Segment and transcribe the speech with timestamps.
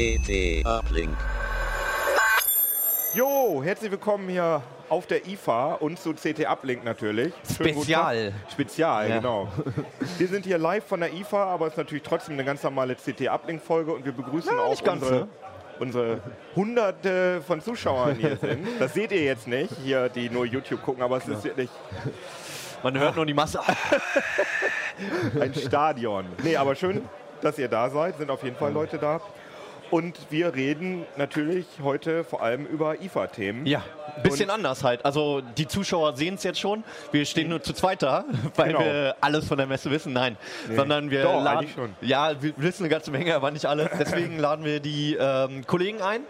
[0.00, 1.14] CT Uplink.
[3.12, 7.34] Jo, herzlich willkommen hier auf der IFA und zu CT Uplink natürlich.
[7.54, 8.32] Schönen Spezial.
[8.50, 9.16] Spezial, Ja.
[9.18, 9.48] genau.
[10.16, 12.94] Wir sind hier live von der IFA, aber es ist natürlich trotzdem eine ganz normale
[12.94, 15.28] CT Uplink Folge und wir begrüßen Ja, auch ganz, unsere, ne?
[15.80, 16.20] unsere
[16.56, 18.66] hunderte von Zuschauern hier sind.
[18.78, 21.68] Das seht ihr jetzt nicht, hier die nur YouTube gucken, aber es ist wirklich
[22.82, 23.60] Man hört nur die Masse.
[25.38, 26.24] ein Stadion.
[26.42, 27.02] Nee, aber schön,
[27.42, 29.20] dass ihr da seid, sind auf jeden Fall Leute da.
[29.90, 33.66] Und wir reden natürlich heute vor allem über IFA-Themen.
[33.66, 33.82] Ja,
[34.16, 35.04] ein bisschen anders halt.
[35.04, 36.84] Also die Zuschauer sehen es jetzt schon.
[37.10, 38.24] Wir stehen nur zu zweit da,
[38.56, 38.80] weil Genau.
[38.80, 40.12] wir alles von der Messe wissen.
[40.12, 40.36] Nein,
[40.76, 41.68] sondern wir Doch, laden.
[41.74, 41.94] schon.
[42.02, 43.88] Ja, wir wissen eine ganze Menge, aber nicht alles.
[43.98, 46.20] Deswegen laden wir die ähm, Kollegen ein.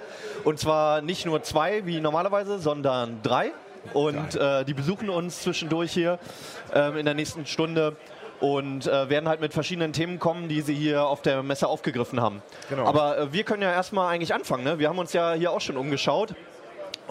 [0.45, 3.53] Und zwar nicht nur zwei wie normalerweise, sondern drei.
[3.93, 6.19] Und äh, die besuchen uns zwischendurch hier
[6.75, 7.97] ähm, in der nächsten Stunde
[8.41, 12.21] und äh, werden halt mit verschiedenen Themen kommen, die sie hier auf der Messe aufgegriffen
[12.21, 12.43] haben.
[12.69, 12.87] Genau.
[12.87, 14.65] Aber äh, wir können ja erstmal eigentlich anfangen.
[14.65, 14.79] Ne?
[14.79, 16.35] Wir haben uns ja hier auch schon umgeschaut.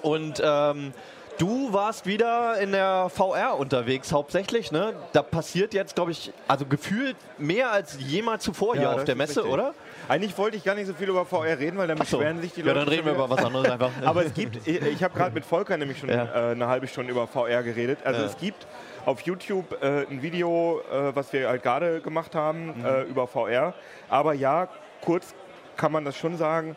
[0.02, 0.94] Und ähm,
[1.38, 4.72] du warst wieder in der VR unterwegs hauptsächlich.
[4.72, 4.94] Ne?
[5.14, 9.06] Da passiert jetzt, glaube ich, also gefühlt mehr als jemals zuvor hier Ja, auf das
[9.06, 9.54] der Messe, richtig.
[9.54, 9.74] oder?
[10.08, 12.18] Eigentlich wollte ich gar nicht so viel über VR reden, weil dann so.
[12.18, 12.80] beschweren sich die Ja, Leute.
[12.80, 13.92] dann reden wir über was anderes einfach.
[14.06, 16.24] Aber es gibt, ich, ich habe gerade mit Volker nämlich schon Ja.
[16.50, 18.00] äh, eine halbe Stunde über VR geredet.
[18.06, 18.28] Also Ja.
[18.28, 18.66] es gibt
[19.06, 22.86] auf YouTube äh, ein Video, äh, was wir halt gerade gemacht haben Mhm.
[22.86, 23.74] äh, über VR.
[24.10, 24.68] Aber ja,
[25.04, 25.34] kurz
[25.78, 26.76] kann man das schon sagen.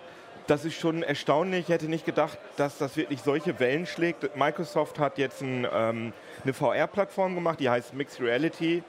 [0.49, 1.61] Das ist schon erstaunlich.
[1.61, 4.37] Ich hätte nicht gedacht, dass das wirklich solche Wellen schlägt.
[4.37, 6.13] Microsoft hat jetzt ein, ähm,
[6.43, 8.83] eine VR-Plattform gemacht, die heißt Mixed Reality.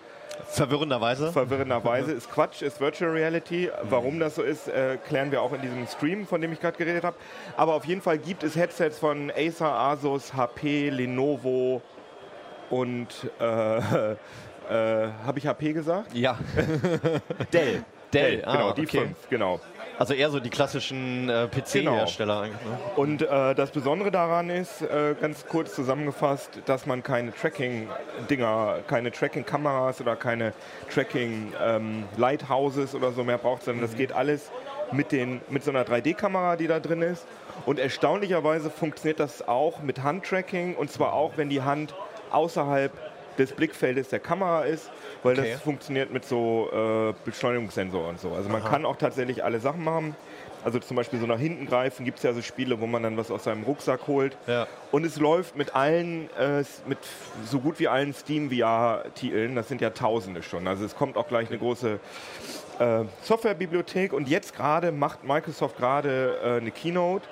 [0.47, 1.31] Verwirrenderweise.
[1.31, 3.69] Verwirrenderweise ist Quatsch, ist Virtual Reality.
[3.83, 6.75] Warum das so ist, äh, klären wir auch in diesem Stream, von dem ich gerade
[6.77, 7.15] geredet habe.
[7.55, 11.81] Aber auf jeden Fall gibt es Headsets von Acer, Asus, HP, Lenovo
[12.69, 13.07] und
[13.39, 14.15] äh, äh,
[14.69, 16.13] habe ich HP gesagt?
[16.13, 16.37] ja,
[17.53, 17.83] Dell.
[18.13, 18.99] Dell, genau, ah, die okay.
[18.99, 19.59] fünf, genau.
[19.97, 22.61] also eher so die klassischen äh, PC-Hersteller eigentlich.
[22.61, 22.77] Ne?
[22.95, 29.11] Und äh, das Besondere daran ist, äh, ganz kurz zusammengefasst, dass man keine Tracking-Dinger, keine
[29.11, 30.53] Tracking-Kameras oder keine
[30.93, 34.51] Tracking-Lighthouses oder so mehr braucht, sondern das geht alles
[34.91, 37.25] mit, den, mit so einer 3D-Kamera, die da drin ist.
[37.65, 41.95] Und erstaunlicherweise funktioniert das auch mit Handtracking und zwar auch, wenn die Hand
[42.33, 42.91] außerhalb
[43.37, 44.89] des Blickfeldes der Kamera ist,
[45.23, 45.53] weil Okay.
[45.53, 48.31] das funktioniert mit so äh, Beschleunigungssensor und so.
[48.31, 50.15] Also man kann auch tatsächlich alle Sachen machen.
[50.63, 53.17] Also zum Beispiel so nach hinten greifen, gibt es ja so Spiele, wo man dann
[53.17, 54.37] was aus seinem Rucksack holt.
[54.47, 54.65] Ja.
[54.91, 56.99] Und es läuft mit allen, äh, mit
[57.45, 60.67] so gut wie allen Steam VR-Titeln, das sind ja Tausende schon.
[60.67, 61.99] Also es kommt auch gleich eine große
[62.79, 67.27] äh, Softwarebibliothek und jetzt gerade macht Microsoft gerade äh, eine Keynote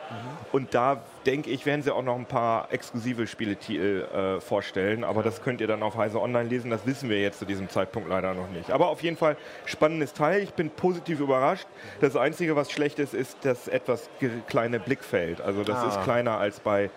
[0.51, 4.07] und da denke ich, werden sie auch noch ein paar exklusive Spieletitel
[4.37, 7.39] äh, vorstellen, aber das könnt ihr dann auf Heise Online lesen, das wissen wir jetzt
[7.39, 8.71] zu diesem Zeitpunkt leider noch nicht.
[8.71, 11.67] Aber auf jeden Fall spannendes Teil, ich bin positiv überrascht.
[11.99, 14.09] Das Einzige, was schlecht ist, ist das etwas
[14.47, 15.41] kleine Blickfeld.
[15.41, 15.87] Also das Ah.
[15.89, 16.89] ist kleiner als bei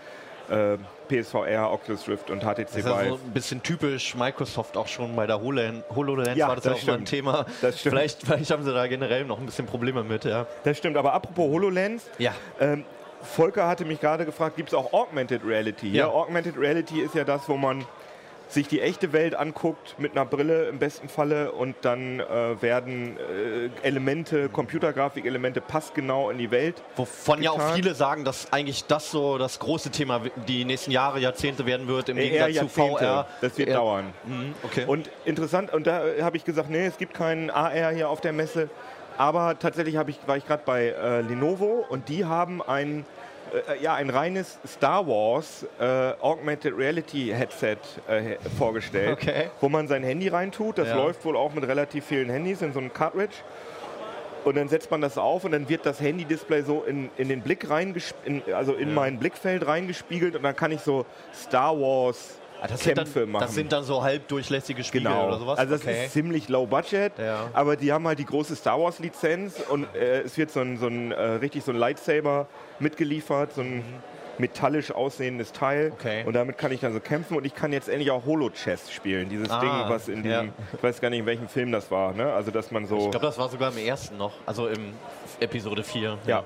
[0.50, 0.76] äh,
[1.08, 3.08] PSVR, Oculus Rift und HTC Das ist Vive.
[3.08, 6.76] so ein bisschen typisch Microsoft auch schon bei der HoloLens, HoloLens Ja, war das, das
[6.78, 7.04] ja auch mal ein.
[7.04, 7.46] Thema.
[7.60, 7.94] Das stimmt.
[7.94, 10.46] Vielleicht, vielleicht haben sie da generell noch ein bisschen Probleme mit, ja.
[10.64, 12.32] Das stimmt, aber apropos HoloLens, Ja.
[12.60, 12.84] Ähm,
[13.22, 15.88] Volker hatte mich gerade gefragt, gibt es auch Augmented Reality?
[15.88, 16.06] Ja.
[16.06, 16.12] Ja.
[16.12, 17.84] Augmented Reality ist ja das, wo man
[18.48, 23.16] sich die echte Welt anguckt mit einer Brille im besten Falle und dann äh, werden
[23.16, 26.82] äh, Elemente, Computergrafikelemente passgenau in die Welt.
[26.96, 27.74] Wovon ja auch getan.
[27.74, 32.08] viele sagen, dass eigentlich das so das große Thema die nächsten Jahre, Jahrzehnte werden wird,
[32.08, 32.80] im Äh, eher Gegensatz zu.
[32.96, 33.26] VR.
[33.40, 34.12] Das wird dauern.
[34.24, 34.84] Mhm, okay.
[34.86, 38.32] Und interessant, und da habe ich gesagt, nee, es gibt keinen AR hier auf der
[38.32, 38.68] Messe.
[39.16, 43.06] Aber tatsächlich habe ich, war ich gerade bei äh, Lenovo und die haben ein,
[43.54, 47.76] äh, ja, ein reines Star Wars äh, Augmented Reality Headset
[48.08, 49.50] äh, vorgestellt, Okay.
[49.60, 50.78] wo man sein Handy reintut.
[50.78, 50.96] Das Ja.
[50.96, 53.34] läuft wohl auch mit relativ vielen Handys in so einem Cartridge.
[54.44, 57.40] Und dann setzt man das auf und dann wird das Handy-Display so in, in den
[57.40, 62.68] Blick reingespiegelt, also in mein Blickfeld reingespiegelt und dann kann ich so Star Wars Ah,
[62.68, 63.42] das, sind Kämpfe dann, machen.
[63.46, 65.28] das sind dann so halbdurchlässige Spiegel Genau.
[65.28, 65.58] oder sowas?
[65.58, 66.06] Also das okay.
[66.06, 67.50] ist ziemlich low budget, Ja.
[67.52, 70.78] aber die haben halt die große Star Wars Lizenz und äh, es wird so ein,
[70.78, 72.46] so ein äh, richtig so ein Lightsaber
[72.78, 73.84] mitgeliefert, so ein
[74.38, 75.92] metallisch aussehendes Teil.
[75.94, 76.24] Okay.
[76.24, 78.90] und damit kann ich dann so kämpfen und ich kann jetzt endlich auch Holo Chess
[78.90, 80.40] spielen, dieses Ah, Ding, was in ja.
[80.40, 82.32] diesem, ich weiß gar nicht in welchem Film das war, ne?
[82.32, 84.92] Also dass man so ich glaube, das war sogar im ersten noch, also im
[85.40, 86.18] Episode 4.
[86.26, 86.44] ja.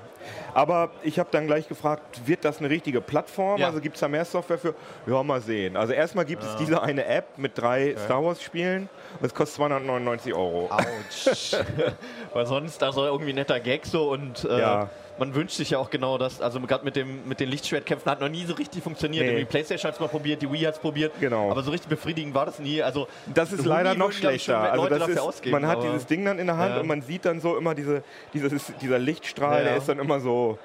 [0.53, 3.59] Aber ich habe dann gleich gefragt, wird das eine richtige Plattform?
[3.59, 3.67] Ja.
[3.67, 4.75] Also gibt es da mehr Software für?
[5.07, 5.77] Ja, mal sehen.
[5.77, 8.89] Also erstmal gibt es diese eine App mit drei Star Wars Spielen
[9.19, 10.69] und es kostet 299 Euro.
[10.69, 11.55] Autsch.
[12.33, 14.89] Weil sonst, also irgendwie netter Gag so und äh, Ja.
[15.19, 16.95] Man wünscht sich ja auch genau das, also gerade mit,
[17.25, 19.25] mit den Lichtschwertkämpfen hat noch nie so richtig funktioniert.
[19.25, 19.39] Nee.
[19.39, 21.51] Die Playstation hat es mal probiert, die Wii hat es probiert, Genau.
[21.51, 22.81] aber so richtig befriedigend war das nie.
[22.81, 24.71] Also Das ist leider noch schlechter.
[24.71, 26.81] Also das ist, ausgeben, man hat dieses Ding dann in der Hand Ja.
[26.81, 29.63] und man sieht dann so immer diese, dieses, dieser Lichtstrahl, Ja.
[29.69, 30.57] der ist dann immer so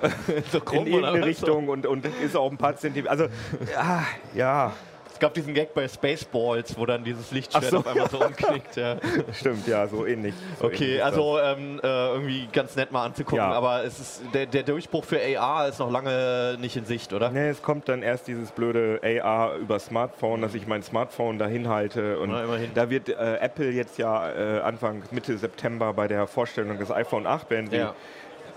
[0.52, 1.26] so in krumm oder irgendeine?
[1.26, 3.10] Richtung und, und ist auch ein paar Zentimeter.
[3.10, 3.24] Also
[3.74, 4.04] ja,
[4.34, 4.89] ja, Es
[5.20, 8.76] gab diesen Gag bei Spaceballs, wo dann dieses Lichtschwert so, auf einmal so umknickt.
[8.76, 8.96] Ja.
[9.32, 10.34] stimmt, ja, so ähnlich.
[10.58, 13.52] So ähnlich Okay, ist also ähm, äh, irgendwie ganz nett mal anzugucken, Ja.
[13.52, 17.30] aber es ist der, der Durchbruch für AR ist noch lange nicht in Sicht, oder?
[17.30, 21.68] Nee, es kommt dann erst dieses blöde AR über Smartphone, dass ich mein Smartphone dahin
[21.68, 22.18] halte.
[22.18, 22.44] Und Na,
[22.74, 27.26] da wird äh, Apple jetzt ja äh, Anfang, Mitte September bei der Vorstellung des iPhone
[27.26, 27.94] 8 werden sie Ja.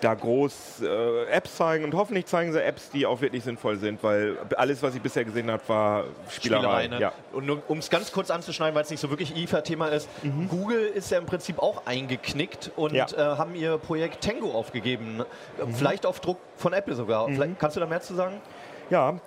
[0.04, 4.04] Da groß äh, Apps zeigen und hoffentlich zeigen sie Apps, die auch wirklich sinnvoll sind,
[4.04, 6.88] weil alles, was ich bisher gesehen habe, war Spielerei.
[6.88, 7.00] ne?
[7.00, 7.14] ja.
[7.32, 10.10] Und um es ganz kurz anzuschneiden, weil es nicht so wirklich IFA-Thema ist,
[10.50, 13.06] Google ist ja im Prinzip auch eingeknickt und Ja.
[13.16, 15.22] äh, haben ihr Projekt Tango aufgegeben.
[15.60, 17.28] Äh, Vielleicht auf Druck von Apple sogar.
[17.30, 18.42] Vielleicht, kannst du da mehr zu sagen?
[18.90, 19.20] Ja,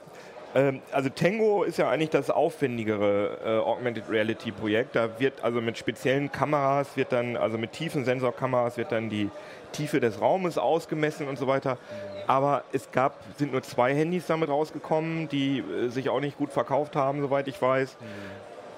[0.55, 4.95] ähm, also Tango ist ja eigentlich das aufwendigere äh, Augmented Reality Projekt.
[4.97, 9.31] Da wird also mit speziellen Kameras, wird dann, also mit tiefen Sensorkameras wird dann die
[9.77, 11.79] Tiefe des Raumes ausgemessen und so weiter.
[12.27, 16.53] Aber es gab, sind nur zwei Handys damit rausgekommen, die äh, sich auch nicht gut
[16.53, 17.97] verkauft haben, soweit ich weiß.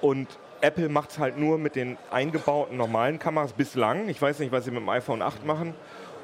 [0.01, 0.27] Und
[0.61, 4.09] Apple macht es halt nur mit den eingebauten normalen Kameras bislang.
[4.09, 5.73] Ich weiß nicht, was sie mit dem iPhone 8 machen.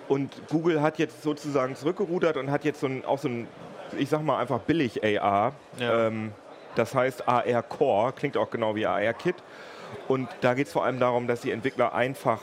[0.08, 3.48] Und Google hat jetzt sozusagen zurückgerudert und hat jetzt so ein, auch so ein,
[3.98, 5.54] ich sag mal einfach billig AR.
[5.80, 6.08] Ja.
[6.08, 6.32] Ähm,
[6.76, 9.36] das heißt AR Core, klingt auch genau wie AR Kit.
[10.08, 12.42] Und da geht es vor allem darum, dass die Entwickler einfach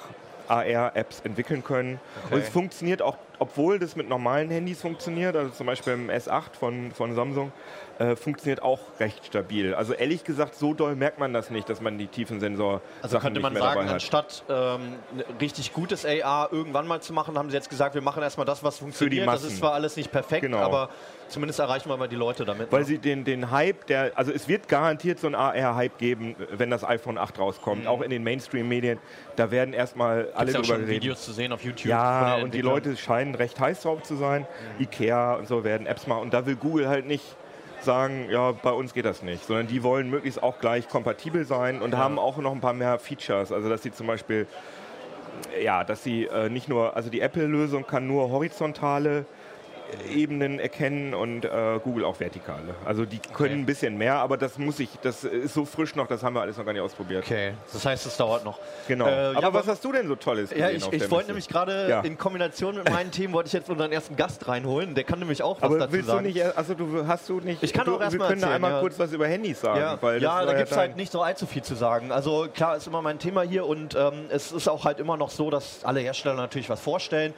[0.52, 2.00] AR-Apps entwickeln können.
[2.25, 2.34] Okay.
[2.34, 6.54] Und es funktioniert auch, obwohl das mit normalen Handys funktioniert, also zum Beispiel im S8
[6.58, 7.50] von, von Samsung,
[7.98, 9.74] äh, funktioniert auch recht stabil.
[9.74, 13.18] Also ehrlich gesagt, so doll merkt man das nicht, dass man die tiefen Sensor Also
[13.18, 17.36] könnte nicht man mehr sagen, anstatt ähm, ne- richtig gutes AR irgendwann mal zu machen,
[17.36, 19.26] haben sie jetzt gesagt, wir machen erstmal das, was funktioniert.
[19.26, 19.48] das Massen.
[19.48, 20.58] ist zwar alles nicht perfekt, Genau.
[20.58, 20.88] aber
[21.28, 22.70] zumindest erreichen wir mal die Leute damit.
[22.72, 22.86] Weil ne?
[22.86, 26.84] sie den, den Hype, der, also es wird garantiert so einen AR-Hype geben, wenn das
[26.84, 28.98] iPhone 8 rauskommt, auch in den Mainstream-Medien.
[29.36, 30.90] Da werden erstmal alle ja drüber schon reden.
[31.02, 31.86] Videos zu sehen auf YouTube.
[31.90, 32.62] Ja, und die.
[32.62, 34.46] Leute scheinen recht heiß drauf zu sein.
[34.79, 36.23] Ikea und so werden Apps machen.
[36.23, 37.25] Und da will Google halt nicht
[37.81, 41.82] sagen, ja, bei uns geht das nicht, sondern die wollen möglichst auch gleich kompatibel sein
[41.82, 43.52] und haben auch noch ein paar mehr Features.
[43.52, 44.46] Also, dass sie zum Beispiel,
[45.61, 49.26] ja, dass sie äh, nicht nur, also die Apple-Lösung kann nur horizontale
[50.12, 52.74] Ebenen erkennen und äh, Google auch vertikale.
[52.84, 56.06] Also die können ein bisschen mehr, aber das muss ich, das ist so frisch noch,
[56.06, 57.24] das haben wir alles noch gar nicht ausprobiert.
[57.24, 58.58] Okay, das heißt, es dauert noch.
[58.88, 59.06] Genau.
[59.06, 61.88] Äh, aber ja, was hast du denn so Tolles Ja, ich, ich wollte nämlich gerade
[61.88, 62.00] Ja.
[62.00, 64.94] in Kombination mit meinen Themen wollte ich jetzt unseren ersten Gast reinholen.
[64.94, 66.24] Der kann nämlich auch was Aber dazu willst sagen.
[66.24, 68.52] du nicht, also du hast du nicht, Ich kann du, auch erst wir können erzählen,
[68.52, 68.80] einmal ja.
[68.80, 69.80] kurz was über Handys sagen.
[69.80, 72.12] Ja, ja da gibt es halt nicht so allzu viel zu sagen.
[72.12, 75.30] Also klar ist immer mein Thema hier und ähm, es ist auch halt immer noch
[75.30, 77.34] so, dass alle Hersteller natürlich was vorstellen.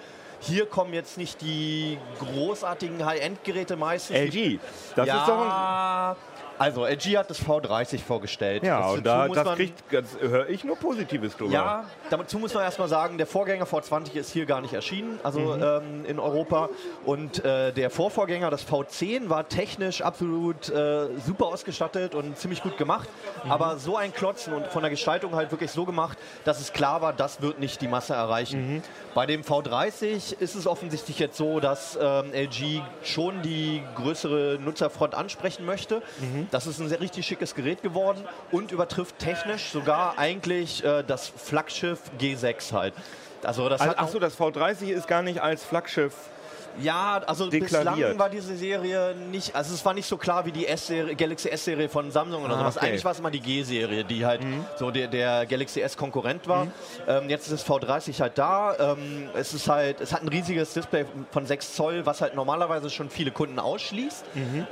[0.47, 4.17] Hier kommen jetzt nicht die großartigen High-End-Geräte meistens.
[4.17, 4.59] LG.
[4.95, 6.17] Das ja, ist doch ein,
[6.59, 8.63] also LG hat das V30 vorgestellt.
[8.63, 11.53] ja, Dazu und da, muss das man- kriegt, das höre ich nur Positives drüber.
[11.53, 15.41] Ja, dazu muss man erstmal sagen, der Vorgänger V20 ist hier gar nicht erschienen, also
[15.41, 15.63] Mhm.
[15.63, 16.69] ähm, in Europa.
[17.05, 22.77] Und äh, der Vorvorgänger, das V10, war technisch absolut äh, super ausgestattet und ziemlich gut
[22.77, 23.09] gemacht.
[23.45, 23.51] Mhm.
[23.51, 27.01] Aber so ein Klotzen und von der Gestaltung halt wirklich so gemacht, dass es klar
[27.03, 28.75] war, das wird nicht die Masse erreichen.
[28.77, 28.83] Mhm.
[29.15, 35.15] Bei dem V30 ist es offensichtlich jetzt so, dass ähm, LG schon die größere Nutzerfront
[35.15, 36.03] ansprechen möchte.
[36.55, 41.27] Das ist ein sehr richtig schickes Gerät geworden und übertrifft technisch sogar eigentlich äh, das
[41.27, 42.95] Flaggschiff G6 halt.
[43.43, 46.15] Also das Also, hat ach so, das V30 ist gar nicht als Flaggschiff.
[46.81, 47.97] Ja, also deklariert.
[47.97, 51.49] bislang war diese Serie nicht, also es war nicht so klar wie die S-Serie, Galaxy
[51.49, 52.77] S-Serie von Samsung oder Ah, sowas.
[52.77, 52.87] okay.
[52.87, 54.41] Eigentlich war es immer die G-Serie, die halt
[54.79, 56.67] so der, der Galaxy S-Konkurrent war.
[57.07, 58.75] Ähm, jetzt ist das V30 halt da.
[58.93, 62.91] Ähm, es ist halt, es hat ein riesiges Display von 6 Zoll, was halt normalerweise
[62.91, 64.25] schon viele Kunden ausschließt.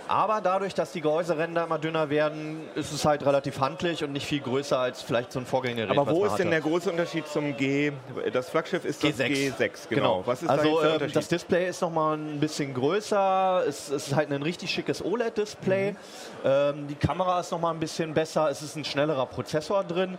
[0.09, 4.27] Aber dadurch, dass die Gehäuseränder immer dünner werden, ist es halt relativ handlich und nicht
[4.27, 5.97] viel größer als vielleicht so ein Vorgängergerät.
[5.99, 7.93] Aber wo ist denn der große Unterschied zum G?
[8.33, 9.57] Das Flaggschiff ist das G6.
[9.59, 10.23] G6, genau.
[10.27, 11.17] Was ist da also der ähm, Unterschied?
[11.17, 13.65] das Display ist noch mal ein bisschen größer.
[13.67, 15.93] Es, es ist halt ein richtig schickes OLED-Display.
[15.93, 15.97] Mhm.
[16.45, 18.51] Ähm, die Kamera ist noch mal ein bisschen besser.
[18.51, 20.19] Es ist ein schnellerer Prozessor drin.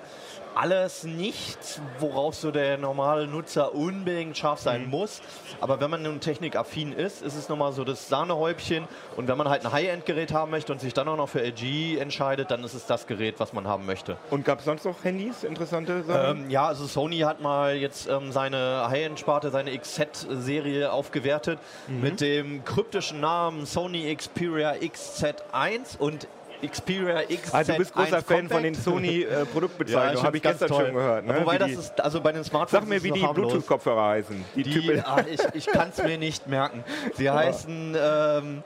[0.55, 4.63] Alles nichts, worauf so der normale Nutzer unbedingt scharf Mhm.
[4.63, 5.21] sein muss.
[5.61, 8.87] Aber wenn man nun technikaffin ist, ist es noch mal so das Sahnehäubchen.
[9.15, 11.97] Und wenn man halt ein High-End-Gerät haben möchte und sich dann auch noch für LG
[11.99, 14.17] entscheidet, dann ist es das Gerät, was man haben möchte.
[14.29, 16.43] Und gab es sonst noch Handys, interessante Sachen?
[16.43, 22.63] Ähm, ja, also Sony hat mal jetzt ähm, seine High-End-Sparte, seine XZ-Serie aufgewertet mit dem
[22.65, 26.27] kryptischen Namen Sony Xperia XZ1 und
[26.67, 27.53] Xperia X.
[27.53, 30.85] Also du bist großer Fan von den Sony äh, Produktbezeichnungen, Ja, habe ich gestern toll.
[30.85, 31.25] schon gehört.
[31.25, 31.35] Ne?
[31.41, 33.19] Wobei Wie das die- ist, also bei den Smartphones Sag mir, wie die.
[33.25, 34.43] Bluetooth-Kopfhörer heißen.
[34.55, 36.83] Die, Die, ah, ich ich kann es mir nicht merken.
[37.15, 38.63] Sie heißen, ähm,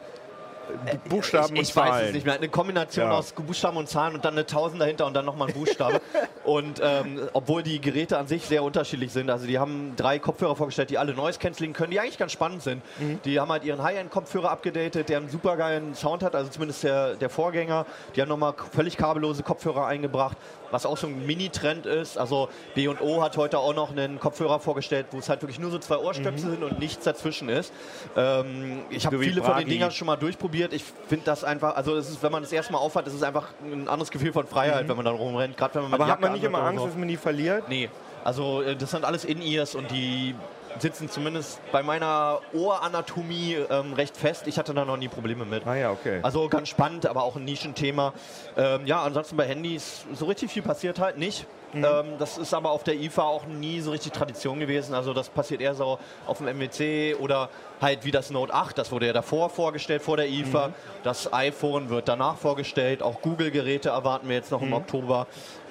[1.09, 2.07] Buchstaben ich, und ich weiß Zahlen.
[2.07, 3.17] es nicht mehr, eine Kombination Ja.
[3.17, 6.01] aus Buchstaben und Zahlen und dann eine 1000 dahinter und dann nochmal ein Buchstabe.
[6.45, 10.55] und ähm, obwohl die Geräte an sich sehr unterschiedlich sind, also die haben drei Kopfhörer
[10.55, 12.81] vorgestellt, die alle Noise Cancelling können, die eigentlich ganz spannend sind.
[12.99, 13.19] Mhm.
[13.23, 17.15] Die haben halt ihren High-End-Kopfhörer abgedatet, der einen super geilen Sound hat, also zumindest der,
[17.15, 17.85] der Vorgänger.
[18.15, 20.37] Die haben nochmal völlig kabellose Kopfhörer eingebracht,
[20.71, 22.17] was auch so ein Mini-Trend ist.
[22.17, 25.79] Also B&O hat heute auch noch einen Kopfhörer vorgestellt, wo es halt wirklich nur so
[25.79, 27.71] zwei Ohrstöpsel sind und nichts dazwischen ist.
[28.15, 29.21] Ähm, ich habe Mhm.
[29.21, 29.67] Viele von den.
[29.67, 30.56] Dingern schon mal durchprobiert.
[30.73, 33.23] Ich finde das einfach, also es ist, wenn man das erste Mal aufhat, ist es
[33.23, 35.57] einfach ein anderes Gefühl von Freiheit, wenn man dann rumrennt.
[35.57, 35.95] Gerade wenn man Mhm.
[35.95, 36.87] Aber hat man nicht immer Angst, so.
[36.87, 37.69] dass man die verliert?
[37.69, 37.89] Nee,
[38.23, 40.35] also äh, das sind alles In-Ears und die
[40.79, 44.47] sitzen zumindest bei meiner Ohranatomie ähm, recht fest.
[44.47, 45.65] Ich hatte da noch nie Probleme mit.
[45.65, 46.19] Ah ja, okay.
[46.23, 48.13] Also ganz spannend, aber auch ein Nischenthema.
[48.55, 51.45] Ähm, ja, ansonsten bei Handys so richtig viel passiert halt nicht.
[51.73, 51.83] Mhm.
[51.83, 54.93] Ähm, das ist aber auf der IFA auch nie so richtig Tradition gewesen.
[54.93, 57.49] Also das passiert eher so auf dem MWC oder
[57.81, 58.77] halt wie das Note 8.
[58.77, 60.69] Das wurde ja davor vorgestellt, vor der IFA.
[60.69, 60.73] Mhm.
[61.03, 63.03] Das iPhone wird danach vorgestellt.
[63.03, 65.27] Auch Google-Geräte erwarten wir jetzt noch im Oktober.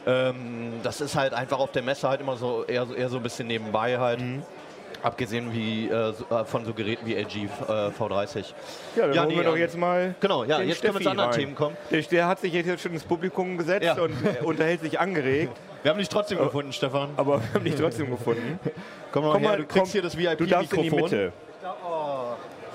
[0.06, 3.22] Ähm, das ist halt einfach auf der Messe halt immer so eher, eher so ein
[3.22, 4.20] bisschen nebenbei halt.
[5.06, 7.48] Abgesehen wie, äh, äh, von so Geräten wie LG äh,
[7.96, 8.44] V30.
[8.96, 10.16] ja, dann ja, holen nee, wir doch ähm, jetzt mal.
[10.18, 11.38] Genau, ja, den jetzt können wir zu Steffi anderen rein.
[11.38, 11.76] Themen kommen.
[11.92, 13.94] Der, der hat sich jetzt schon ins Publikum gesetzt Ja.
[14.02, 17.10] und äh, unterhält sich angeregt, Wir haben dich trotzdem gefunden, Stefan.
[17.16, 18.58] aber wir haben dich trotzdem gefunden.
[19.12, 21.18] Komm mal Komm her, mal, du kriegst komm, hier das Du darfst in die VIP-Mikrofon.
[21.18, 21.32] Mitte.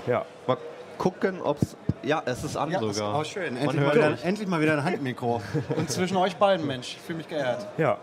[0.08, 0.26] Ja.
[0.48, 0.58] Mal
[0.98, 1.76] gucken, ob es...
[2.04, 3.16] Ja, es ist an Ja, ist sogar.
[3.16, 3.54] auch schön.
[3.56, 5.42] Man Endlich mal, hört wieder, endlich mal wieder ein Handmikro.
[5.76, 6.96] Und zwischen euch beiden, Mensch.
[6.96, 7.68] Ich fühle mich geehrt.
[7.78, 7.98] Ja.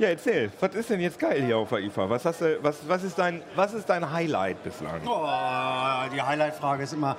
[0.00, 2.08] Ja, erzähl, was ist denn jetzt geil hier auf der IFA?
[2.08, 4.98] Was, hast du, was, was, ist, dein, was ist dein Highlight bislang?
[5.06, 5.26] Oh,
[6.10, 7.18] die Highlight-Frage ist immer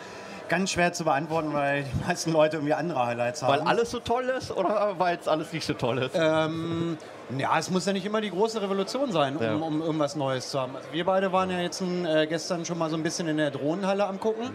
[0.50, 3.54] ganz schwer zu beantworten, weil die meisten Leute irgendwie andere Highlights haben.
[3.54, 6.16] Weil alles so toll ist oder weil es alles nicht so toll ist?
[6.16, 6.98] Ähm,
[7.38, 9.54] ja, es muss ja nicht immer die große Revolution sein, um, Ja.
[9.54, 10.76] um irgendwas Neues zu haben.
[10.76, 13.52] Also wir beide waren ja jetzt äh, gestern schon mal so ein bisschen in der
[13.52, 14.50] Drohnenhalle am Gucken.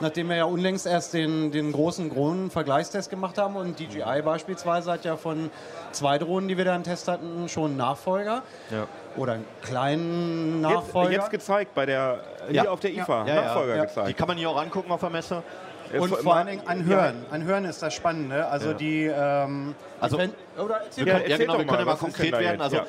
[0.00, 5.04] Nachdem wir ja unlängst erst den, den großen Drohnen-Vergleichstest gemacht haben und DJI beispielsweise hat
[5.06, 5.50] ja von
[5.92, 8.42] zwei Drohnen, die wir da im Test hatten, schon einen Nachfolger.
[8.70, 8.86] Ja.
[9.16, 11.10] Oder einen kleinen Jetzt, Nachfolger.
[11.12, 12.62] jetzt gezeigt bei der, Ja.
[12.62, 13.82] hier auf der IFA, Ja, ja, Nachfolger ja.
[13.82, 14.18] Die gezeigt.
[14.18, 15.42] kann man hier auch angucken auf der Messe.
[15.92, 17.26] Und Jetzt vor allen Dingen an Hören.
[17.30, 18.46] An Hören ist das Spannende.
[18.46, 19.04] Also die.
[19.04, 21.96] Ähm, Also- oder erzähl Wir Ja, können, ja, erzähl genau, doch wir können ja mal,
[21.96, 22.60] konkret werden.
[22.60, 22.82] Also äh,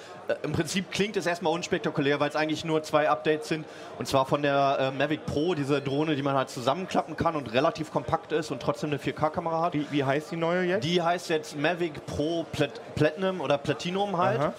[0.44, 3.66] im Prinzip klingt es erstmal unspektakulär, weil es eigentlich nur zwei Updates sind.
[3.98, 7.54] Und zwar von der äh, Mavic Pro, diese Drohne, die man halt zusammenklappen kann und
[7.54, 9.74] relativ kompakt ist und trotzdem eine 4K-Kamera hat.
[9.74, 10.84] Wie, wie heißt die neue jetzt?
[10.84, 14.40] Die heißt jetzt Mavic Pro Plat Platinum oder Platinum halt.
[14.40, 14.54] Aha.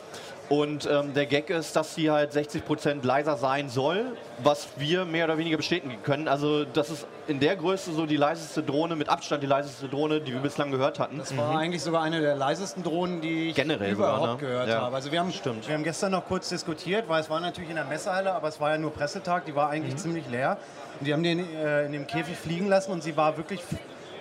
[0.48, 5.26] Und ähm, der Gag ist, dass sie halt 60% leiser sein soll, was wir mehr
[5.26, 6.26] oder weniger bestätigen können.
[6.26, 10.22] Also das ist in der Größe so die leiseste Drohne, mit Abstand die leiseste Drohne,
[10.22, 11.18] die wir bislang gehört hatten.
[11.18, 14.48] Das war eigentlich sogar eine der leisesten Drohnen, die ich Generell sogar, überhaupt ne?
[14.48, 14.80] gehört Ja.
[14.82, 14.96] habe.
[14.96, 15.68] Also wir haben, Stimmt.
[15.68, 18.58] wir haben gestern noch kurz diskutiert, weil es war natürlich in der Messehalle, aber es
[18.58, 20.56] war ja nur Pressetag, die war eigentlich ziemlich leer.
[20.98, 23.60] Und die haben den äh, in dem Käfig fliegen lassen und sie war wirklich,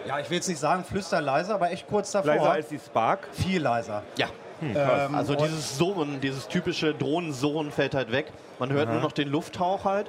[0.06, 2.36] ja ich will jetzt nicht sagen flüsterleiser, aber echt kurz davor.
[2.36, 3.30] Leiser als die Spark.
[3.32, 4.04] viel leiser.
[4.18, 4.28] Ja.
[4.62, 8.28] Ähm, Also dieses Surren, dieses typische Drohnensurren fällt halt weg.
[8.60, 10.08] Man hört nur noch den Lufthauch halt.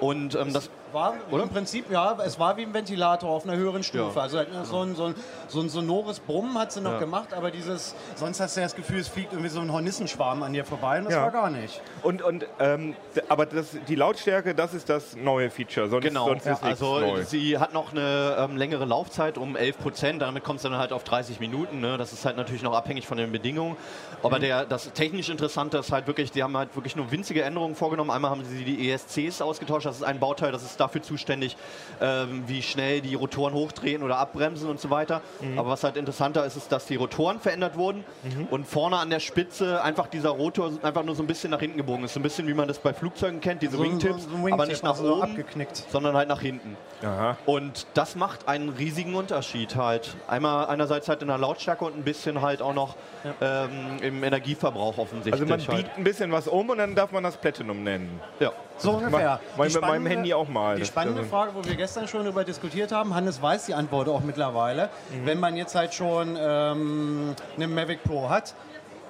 [0.00, 1.44] Und ähm, das War Oder?
[1.44, 4.16] im Prinzip, ja, es war wie ein Ventilator auf einer höheren Stufe.
[4.16, 4.22] Ja.
[4.22, 5.14] Also hat so, ein, so, ein,
[5.48, 6.98] so ein sonores Brummen hat sie noch Ja.
[6.98, 10.42] gemacht, aber dieses, sonst hast du ja das Gefühl, es fliegt irgendwie so ein Hornissenschwarm
[10.42, 11.22] an dir vorbei und das Ja.
[11.22, 11.80] war gar nicht.
[12.02, 12.94] Und, und ähm,
[13.28, 15.88] aber das, die Lautstärke, das ist das neue Feature.
[15.88, 17.22] Sonst, Genau, sonst ist nichts also neu.
[17.24, 20.92] sie hat noch eine ähm, längere Laufzeit um 11 Prozent, damit kommt es dann halt
[20.92, 21.80] auf 30 Minuten.
[21.80, 21.98] Ne?
[21.98, 23.76] Das ist halt natürlich noch abhängig von den Bedingungen.
[24.22, 24.42] Aber Mhm.
[24.42, 28.10] der, das technisch Interessante ist halt wirklich, die haben halt wirklich nur winzige Änderungen vorgenommen.
[28.10, 31.56] Einmal haben sie die ESCs ausgetauscht, das ist ein Bauteil, das ist dafür zuständig,
[32.00, 35.20] ähm, wie schnell die Rotoren hochdrehen oder abbremsen und so weiter.
[35.40, 35.58] Mhm.
[35.58, 38.04] Aber was halt interessanter ist, ist, dass die Rotoren verändert wurden
[38.50, 41.76] und vorne an der Spitze einfach dieser Rotor einfach nur so ein bisschen nach hinten
[41.76, 42.14] gebogen ist.
[42.14, 44.52] So ein bisschen wie man das bei Flugzeugen kennt, diese So Wingtips, so ein Wingtip,
[44.52, 45.84] aber nicht nach also so oben, abgeknickt.
[45.90, 46.76] sondern halt nach hinten.
[47.02, 47.36] Aha.
[47.46, 50.16] Und das macht einen riesigen Unterschied halt.
[50.28, 52.96] Einmal einerseits halt in der Lautstärke und ein bisschen halt auch noch
[53.40, 55.34] ähm, im Energieverbrauch offensichtlich.
[55.34, 55.84] Also man halt.
[55.84, 58.20] biegt ein bisschen was um und dann darf man das Platinum nennen.
[58.38, 58.52] ja.
[58.80, 59.40] So ungefähr.
[59.66, 60.76] Ich mit meinem Handy auch mal.
[60.76, 64.20] Die spannende Frage, wo wir gestern schon darüber diskutiert haben, Hannes weiß die Antwort auch
[64.20, 64.88] mittlerweile.
[65.10, 65.26] Mhm.
[65.26, 68.54] Wenn man jetzt halt schon ähm, eine Mavic Pro hat,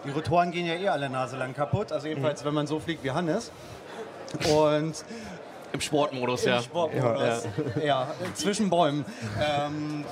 [0.05, 2.11] die Rotoren gehen ja eh alle naselang kaputt, also Mhm.
[2.15, 3.53] jedenfalls, wenn man so fliegt wie Hannes.
[4.55, 5.05] Und
[5.73, 6.63] Im Sportmodus, Im ja.
[6.63, 7.47] Sportmodus.
[7.85, 9.05] Ja, äh, zwischen Bäumen.
[9.41, 10.05] Ähm,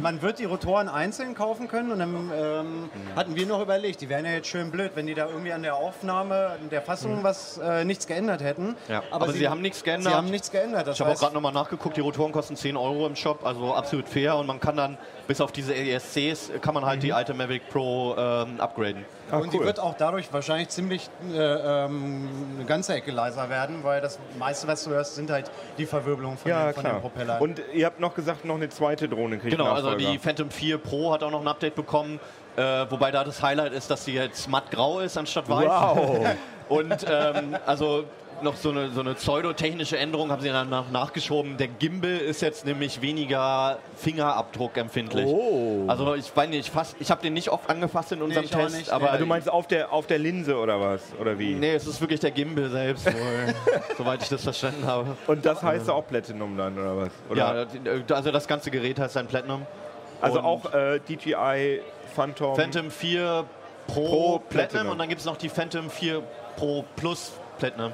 [0.00, 4.08] man wird die Rotoren einzeln kaufen können und dann ähm, hatten wir noch überlegt, die
[4.08, 7.22] wären ja jetzt schön blöd, wenn die da irgendwie an der Aufnahme, an der Fassung
[7.22, 8.76] was äh, nichts geändert hätten.
[8.88, 9.02] Ja.
[9.10, 10.12] Aber sie haben nichts geändert.
[10.12, 10.86] Sie haben nichts geändert.
[10.86, 13.74] Das Ich habe auch gerade nochmal nachgeguckt, die Rotoren kosten 10 Euro im Shop, also
[13.74, 17.34] absolut fair und man kann dann bis auf diese ESCs kann man halt die alte
[17.34, 19.04] Mavic Pro ähm, upgraden.
[19.30, 19.66] Ah, und die cool.
[19.66, 24.68] wird auch dadurch wahrscheinlich ziemlich äh, ähm, eine ganze Ecke leiser werden, weil das meiste,
[24.68, 27.00] was du hörst, sind halt die Verwirbelungen von, Ja, den, von den.
[27.00, 27.40] Propellern.
[27.40, 30.78] Und ihr habt noch gesagt, noch eine zweite Drohne kriegt Genau, also die Phantom 4
[30.78, 32.20] Pro hat auch noch ein Update bekommen,
[32.56, 35.66] äh, wobei da das Highlight ist, dass sie jetzt mattgrau ist anstatt weiß.
[35.66, 36.26] Wow.
[36.68, 38.04] Und ähm, also
[38.42, 41.56] noch so eine, so eine pseudotechnische Änderung haben sie dann nach, nachgeschoben.
[41.56, 45.26] Der Gimbal ist jetzt nämlich weniger Fingerabdruck empfindlich.
[45.26, 45.84] Oh.
[45.88, 48.50] Also ich weiß nicht, ich, fass- ich habe den nicht oft angefasst in unserem auch
[48.50, 51.00] Test, nicht, aber Ah, du meinst auf der, auf der Linse oder was?
[51.20, 51.54] Oder wie?
[51.54, 53.54] nee, es ist wirklich der Gimbal selbst, wohl,
[53.98, 55.16] soweit ich das verstanden habe.
[55.26, 57.10] Und das heißt auch Platinum dann oder was?
[57.30, 57.38] Oder?
[57.38, 59.66] Ja, die- also das ganze Gerät heißt ein Platinum.
[60.20, 61.80] also und- auch äh, DJI
[62.14, 62.56] Phantom.
[62.56, 63.44] Phantom 4
[63.86, 64.92] Pro, Pro Platinum, Platinum.
[64.92, 66.22] und dann gibt es noch die Phantom 4
[66.56, 67.92] Pro Plus Platinum.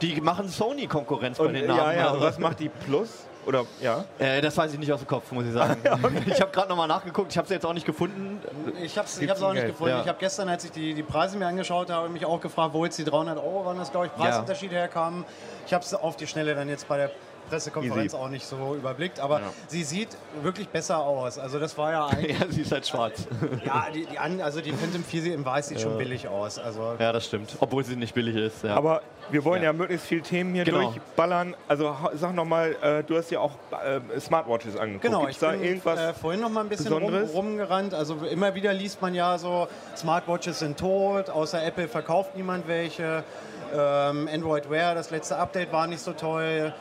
[0.00, 1.98] Die machen Sony-Konkurrenz bei Und, den ja, Namen.
[1.98, 2.06] ja.
[2.06, 2.16] also.
[2.16, 3.26] Und was macht die Plus?
[3.46, 4.04] Oder ja?
[4.18, 5.76] Äh, das weiß ich nicht aus dem Kopf, muss ich sagen.
[6.26, 8.38] Ich habe gerade nochmal nachgeguckt, ich habe sie jetzt auch nicht gefunden.
[8.82, 9.66] Ich habe es auch nicht Geld?
[9.72, 9.94] gefunden.
[9.94, 10.02] Ja.
[10.02, 12.84] Ich habe gestern, als ich die, die Preise mir angeschaut habe, mich auch gefragt, wo
[12.84, 15.24] jetzt die 300 Euro waren, das glaube ich, Preisunterschied herkamen.
[15.66, 17.10] Ich habe es auf die Schnelle dann jetzt bei der
[17.50, 18.16] Pressekonferenz Easy.
[18.16, 20.08] auch nicht so überblickt, aber sie sieht
[20.42, 21.38] wirklich besser aus.
[21.38, 23.26] Also das war ja eigentlich, Ja, sie ist halt schwarz.
[23.64, 26.58] ja, die, die, an- also die Phantom 4 sie in weiß sieht schon billig aus.
[26.58, 27.56] Also Ja, das stimmt.
[27.60, 28.62] Obwohl sie nicht billig ist.
[28.64, 28.74] Ja.
[28.76, 29.72] Aber wir wollen ja, Ja.
[29.72, 30.84] möglichst viele Themen hier Genau.
[30.92, 31.54] durchballern.
[31.68, 33.52] Also sag nochmal, äh, du hast ja auch
[33.84, 35.02] äh, Smartwatches angeguckt.
[35.04, 35.98] Genau, Gibt's ich da bin irgendwas?
[35.98, 37.94] äh, vorhin noch mal ein bisschen rum, rumgerannt.
[37.94, 39.66] Also immer wieder liest man ja so,
[39.96, 43.24] Smartwatches sind tot, außer Apple verkauft niemand welche.
[43.72, 46.72] Ähm, Android Wear, das letzte Update war nicht so toll.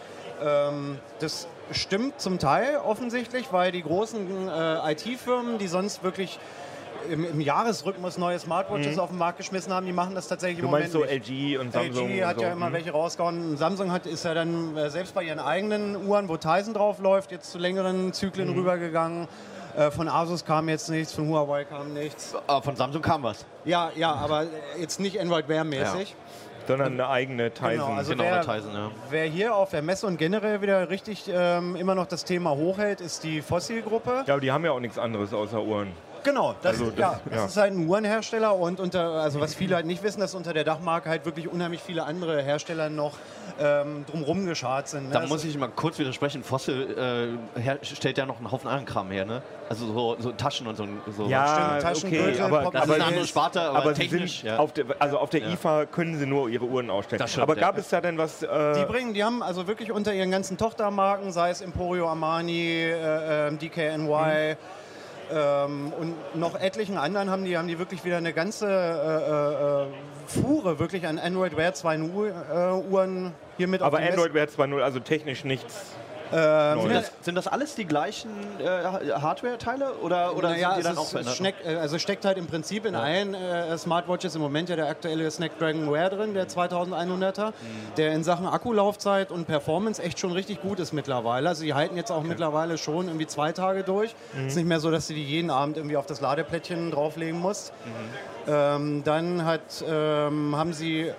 [0.44, 6.40] Ähm, das stimmt zum Teil offensichtlich, weil die großen äh, IT-Firmen, die sonst wirklich
[7.10, 10.62] im, im Jahresrhythmus neue Smartwatches auf den Markt geschmissen haben, die machen das tatsächlich Mhm.
[10.62, 11.56] du im meinst so Moment nicht.
[11.56, 12.10] LG und Samsung?
[12.10, 12.46] LG hat und so.
[12.46, 12.74] ja immer hm?
[12.74, 13.58] welche rausgehauen.
[13.58, 17.32] Samsung hat, ist ja dann äh, selbst bei ihren eigenen Uhren, wo Tizen drauf läuft,
[17.32, 18.14] jetzt zu längeren Mhm.
[18.14, 19.28] Zyklen rübergegangen.
[19.78, 22.36] Äh, von Asus kam jetzt nichts, von Huawei kam nichts.
[22.48, 23.46] Aber von Samsung kam was.
[23.66, 24.48] Ja, ja, aber
[24.80, 26.16] jetzt nicht Android Wear mäßig.
[26.70, 27.72] Sondern eine eigene Tizen.
[27.72, 28.92] Genau, also Genau, wer, Tizen, ja.
[29.10, 33.02] wer hier auf der Messe und generell wieder richtig ähm, immer noch das Thema hochhält,
[33.02, 34.24] ist die Fossil-Gruppe.
[34.28, 35.92] ja, aber die haben ja auch nichts anderes außer Uhren.
[36.24, 37.46] Genau, das, Also das- ja, das ja.
[37.46, 40.64] ist halt ein Uhrenhersteller und unter, also was viele halt nicht wissen, dass unter der
[40.64, 43.14] Dachmarke halt wirklich unheimlich viele andere Hersteller noch
[43.62, 45.08] ähm, drumrum geschart sind.
[45.08, 45.14] Ne?
[45.14, 46.44] Da Das muss ich mal kurz widersprechen.
[46.44, 49.42] Fossil äh, stellt ja noch einen Haufen anderen Kram her, ne?
[49.70, 50.86] Also so, so Taschen und so.
[51.08, 51.32] so Stimmt,
[51.82, 54.40] Taschengürtel, okay, aber, Pop- Das aber, ist eine andere Sparte, aber, aber sie technisch.
[54.42, 54.58] sind ja.
[54.60, 55.50] auf der, also auf der Ja.
[55.52, 57.20] IFA können sie nur ihre Uhren ausstellen.
[57.20, 57.82] Das stimmt, aber gab ja.
[57.82, 58.40] es da denn was?
[58.40, 62.82] Die Äh, bringen, die haben also wirklich unter ihren ganzen Tochtermarken, sei es Emporio Armani,
[62.84, 64.56] äh, DKNY
[65.32, 69.88] ähm, und noch etlichen anderen haben die, haben die wirklich wieder eine ganze äh, äh,
[70.28, 74.48] Fuhre wirklich an Android Wear 2 Uhr, äh, Uhren hier mit aber auf Android Wear
[74.48, 75.96] 2.0, also technisch nichts.
[76.32, 78.84] Ähm, Sind das, sind das alles die gleichen äh,
[79.20, 81.34] Hardware-Teile oder, oder naja, sind die es dann auch verändert?
[81.34, 84.76] es steckt, äh, also steckt halt im Prinzip in allen äh, Smartwatches im Moment ja
[84.76, 87.54] der aktuelle Snapdragon Wear drin, der 2100er, Mhm.
[87.98, 91.50] der in Sachen Akkulaufzeit und Performance echt schon richtig gut ist mittlerweile.
[91.50, 94.14] Also die halten jetzt auch mittlerweile schon irgendwie zwei Tage durch.
[94.34, 94.48] Mhm.
[94.48, 97.74] Ist nicht mehr so, dass du die jeden Abend irgendwie auf das Ladeplättchen drauflegen musst.
[97.86, 98.52] Mhm.
[98.52, 101.12] Ähm, dann hat, ähm, haben sie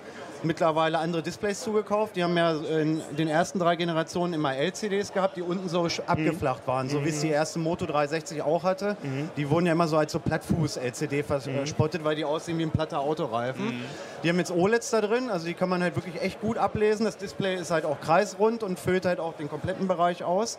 [0.43, 2.15] mittlerweile andere Displays zugekauft.
[2.15, 6.01] Die haben ja in den ersten drei Generationen immer LCDs gehabt, die unten so sch-
[6.07, 8.97] abgeflacht waren, so wie es die erste Moto 360 auch hatte.
[9.37, 12.99] Die wurden ja immer so als so Plattfuß-LCD verspottet, weil die aussehen wie ein platter
[12.99, 13.81] Autoreifen.
[14.23, 17.05] Die haben jetzt OLEDs da drin, also die kann man halt wirklich echt gut ablesen.
[17.05, 20.57] Das Display ist halt auch kreisrund und füllt halt auch den kompletten Bereich aus.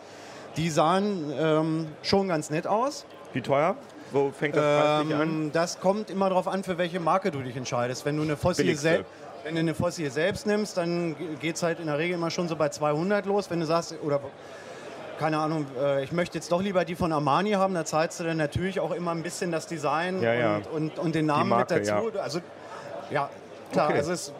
[0.57, 3.05] Die sahen ähm, schon ganz nett aus.
[3.33, 3.75] Wie teuer?
[4.11, 5.21] Wo fängt das preislich an?
[5.21, 8.05] Ähm, das kommt immer darauf an, für welche Marke du dich entscheidest.
[8.05, 8.87] Wenn du eine Fossil, Billigste.
[8.87, 9.05] sel
[9.43, 12.47] wenn du eine Fossil selbst nimmst, dann geht es halt in der Regel immer schon
[12.47, 13.49] so bei 200 los.
[13.49, 14.19] Wenn du sagst, oder
[15.19, 18.23] keine Ahnung, äh, ich möchte jetzt doch lieber die von Armani haben, da zahlst du
[18.23, 20.55] dann natürlich auch immer ein bisschen das Design Ja, ja.
[20.57, 22.19] Und, und, und den Namen Marke, mit dazu.
[22.19, 22.39] Also,
[23.11, 23.29] ja,
[23.71, 23.97] klar, Okay.
[23.97, 24.33] also es,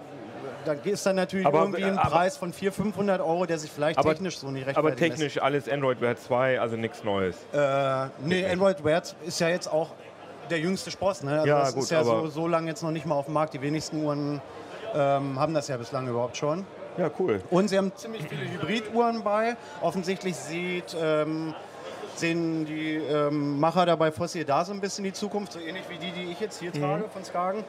[0.66, 3.72] da ist dann natürlich Aber- irgendwie ein aber- Preis von 400, 500 Euro, der sich
[3.72, 5.20] vielleicht Aber- technisch so nicht Aber rechtfertigen lässt.
[5.36, 7.36] technisch alles Android Wear 2, also nichts Neues.
[7.54, 9.90] Äh, nee, Android Wear ist ja jetzt auch
[10.50, 11.24] der jüngste Spross.
[11.24, 11.32] Ne?
[11.34, 13.34] Also Ja, das gut, ist ja so, so lange jetzt noch nicht mal auf dem
[13.36, 13.54] Markt.
[13.54, 14.42] Die wenigsten Uhren
[14.94, 16.66] ähm, haben das ja bislang überhaupt schon.
[16.98, 17.42] Ja, cool.
[17.50, 19.56] Und sie haben ziemlich viele Hybriduhren bei.
[19.82, 21.56] Offensichtlich sieht, ähm,
[22.16, 25.98] sehen die ähm, Macher dabei Fossil da so ein bisschen die Zukunft, so ähnlich wie
[25.98, 27.64] die, die ich jetzt hier trage von Skagen.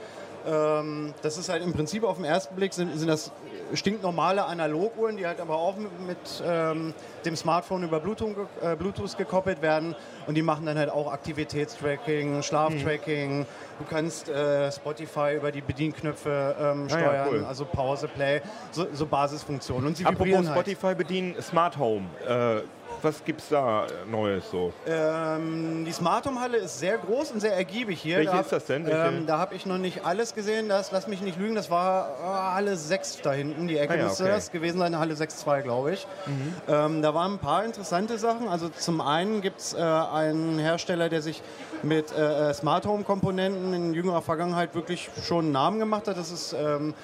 [0.46, 3.32] Ähm, das ist halt im Prinzip auf den ersten Blick sind, sind das
[3.72, 6.92] stinknormale Analoguhren, die halt aber auch mit, mit ähm,
[7.24, 9.94] dem Smartphone über Bluetooth, äh, Bluetooth, gekoppelt werden
[10.26, 13.40] und die machen dann halt auch Aktivitätstracking, Schlaftracking.
[13.40, 13.46] Mhm.
[13.78, 17.44] Du kannst äh, Spotify über die Bedienknöpfe ähm, steuern, ah, ja, cool.
[17.44, 19.86] also Pause, Play, so, so Basisfunktionen.
[19.86, 20.98] Und sie Apropos Spotify halt.
[20.98, 22.06] bedienen, Smart Home.
[22.26, 22.60] Äh,
[23.04, 24.72] was gibt es da Neues so?
[24.86, 28.16] Ähm, die Smart Home Halle ist sehr groß und sehr ergiebig hier.
[28.16, 28.86] Welche da, ist das denn?
[28.90, 30.68] Ähm, da habe ich noch nicht alles gesehen.
[30.68, 33.68] Das, lass mich nicht lügen, das war äh, Halle 6 da hinten.
[33.68, 34.32] Die Ecke ah, ja, müsste okay.
[34.32, 36.06] das gewesen sein, Halle 6.2, glaube ich.
[36.26, 36.54] Mhm.
[36.68, 38.48] Ähm, da waren ein paar interessante Sachen.
[38.48, 41.42] Also zum einen gibt es äh, einen Hersteller, der sich
[41.82, 46.16] mit äh, äh, Smart Home Komponenten in jüngerer Vergangenheit wirklich schon einen Namen gemacht hat.
[46.16, 46.94] Das ist ähm,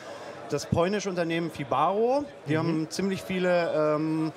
[0.51, 2.25] das polnische Unternehmen Fibaro.
[2.47, 2.59] Die mhm.
[2.59, 4.33] haben ziemlich viele ähm,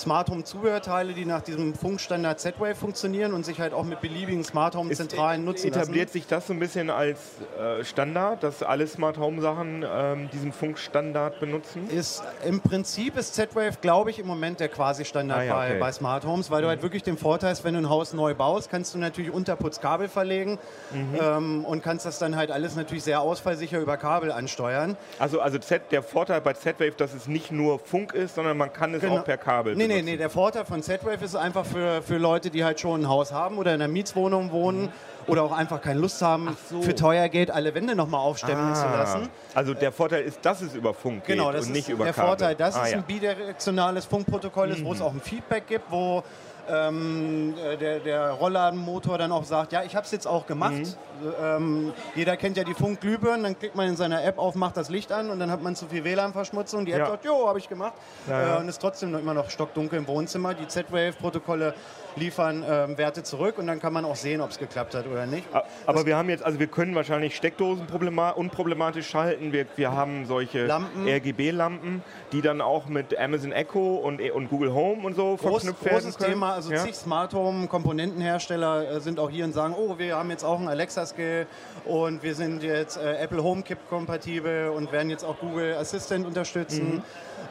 [0.00, 4.42] Smart Home Zubehörteile, die nach diesem Funkstandard Z-Wave funktionieren und sich halt auch mit beliebigen
[4.44, 6.12] Smart Home Zentralen nutzen Etabliert lassen.
[6.12, 7.18] sich das so ein bisschen als
[7.58, 11.88] äh, Standard, dass alle Smart Home Sachen ähm, diesen Funkstandard benutzen?
[11.90, 15.72] Ist, Im Prinzip ist Z-Wave, glaube ich, im Moment der Quasi-Standard ah, ja, okay.
[15.74, 16.62] bei, bei, Smart Homes, weil mhm.
[16.62, 19.30] du halt wirklich den Vorteil hast, wenn du ein Haus neu baust, kannst du natürlich
[19.30, 20.58] Unterputzkabel verlegen
[20.92, 21.18] mhm.
[21.20, 24.96] ähm, und kannst das dann halt alles natürlich sehr ausfallsicher über Kabel ansteuern.
[25.18, 28.72] Also, also Z, der Vorteil bei Z-Wave, dass es nicht nur Funk ist, sondern man
[28.72, 29.18] kann es genau.
[29.18, 30.16] auch per Kabel nee, nee, nee.
[30.16, 33.58] Der Vorteil von Z-Wave ist einfach für, für Leute, die halt schon ein Haus haben
[33.58, 34.82] oder in einer Mietswohnung wohnen.
[34.82, 34.92] Mhm
[35.26, 36.82] oder auch einfach keine Lust haben, so.
[36.82, 38.74] für teuer Geld alle Wände nochmal aufstemmen ah.
[38.74, 39.28] zu lassen.
[39.54, 42.12] Also der Vorteil ist, dass es über Funk geht genau, das und nicht über der
[42.12, 42.28] Kabel.
[42.28, 44.84] Vorteil, dass ah, es ein bidirektionales Funkprotokoll ist, mhm.
[44.84, 46.22] wo es auch ein Feedback gibt, wo
[46.70, 50.72] ähm, äh, der, der Rollladenmotor dann auch sagt, ja, ich habe es jetzt auch gemacht.
[50.72, 51.34] Mhm.
[51.42, 54.88] Ähm, jeder kennt ja die Funkglühbirnen, dann klickt man in seiner App auf, macht das
[54.88, 56.86] Licht an und dann hat man zu viel WLAN-Verschmutzung.
[56.86, 57.06] Die App ja.
[57.08, 57.92] sagt, jo, habe ich gemacht.
[58.28, 60.54] Ja, äh, und ist trotzdem noch immer noch stockdunkel im Wohnzimmer.
[60.54, 61.74] Die Z-Wave-Protokolle
[62.16, 65.26] liefern ähm, Werte zurück und dann kann man auch sehen, ob es geklappt hat oder
[65.26, 65.44] nicht.
[65.52, 69.52] Aber das wir haben jetzt, also wir können wahrscheinlich Steckdosen unproblematisch schalten.
[69.52, 70.68] Wir, wir haben solche
[71.06, 75.84] RGB-Lampen, die dann auch mit Amazon Echo und, und Google Home und so Groß, verknüpft
[75.84, 76.32] werden Großes können.
[76.32, 76.84] Thema, also ja?
[76.84, 80.60] zig Smart Home Komponentenhersteller äh, sind auch hier und sagen, oh, wir haben jetzt auch
[80.60, 81.46] ein Alexa Skill
[81.84, 86.96] und wir sind jetzt äh, Apple HomeKit kompatibel und werden jetzt auch Google Assistant unterstützen.
[86.96, 87.02] Mhm.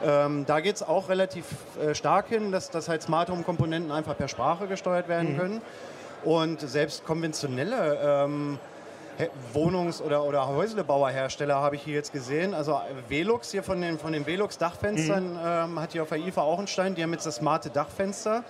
[0.03, 1.45] Ähm, da geht es auch relativ
[1.81, 5.37] äh, stark hin, dass, dass halt Smart Home Komponenten einfach per Sprache gesteuert werden mhm.
[5.37, 5.61] können.
[6.23, 8.59] Und selbst konventionelle ähm,
[9.53, 12.53] Wohnungs- oder, oder Häuslebauerhersteller habe ich hier jetzt gesehen.
[12.53, 15.39] Also Velux hier von den, von den Velux Dachfenstern mhm.
[15.43, 16.95] ähm, hat hier auf der IFA auch einen Stein.
[16.95, 18.43] Die haben jetzt das smarte Dachfenster.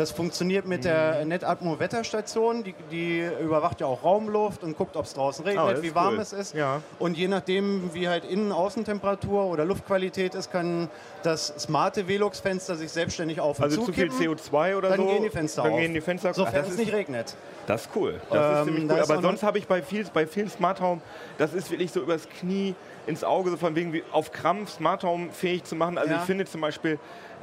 [0.00, 1.28] Das funktioniert mit der mhm.
[1.28, 2.64] NetAtmo Wetterstation.
[2.64, 6.14] Die, die, überwacht ja auch Raumluft und guckt, ob es draußen regnet, oh, wie warm
[6.14, 6.20] cool.
[6.20, 6.54] es ist.
[6.54, 6.80] Ja.
[6.98, 10.88] Und je nachdem, wie halt Innen-Außentemperatur oder Luftqualität ist, kann
[11.22, 15.04] das smarte Velux-Fenster sich selbstständig auf und Also zu viel CO2 oder dann so?
[15.04, 15.78] Dann gehen die Fenster dann auf.
[15.78, 17.36] Gehen die Fenster Sofern es nicht regnet.
[17.66, 18.22] Das ist cool.
[18.30, 19.02] Das ähm, ist ziemlich cool.
[19.02, 21.02] Aber sonst habe ich bei, viel, bei vielen Smart Home,
[21.36, 22.74] das ist wirklich so übers Knie
[23.06, 25.98] ins Auge, so von wegen wie auf Krampf Smart Home fähig zu machen.
[25.98, 26.20] Also ja.
[26.20, 26.98] ich finde zum Beispiel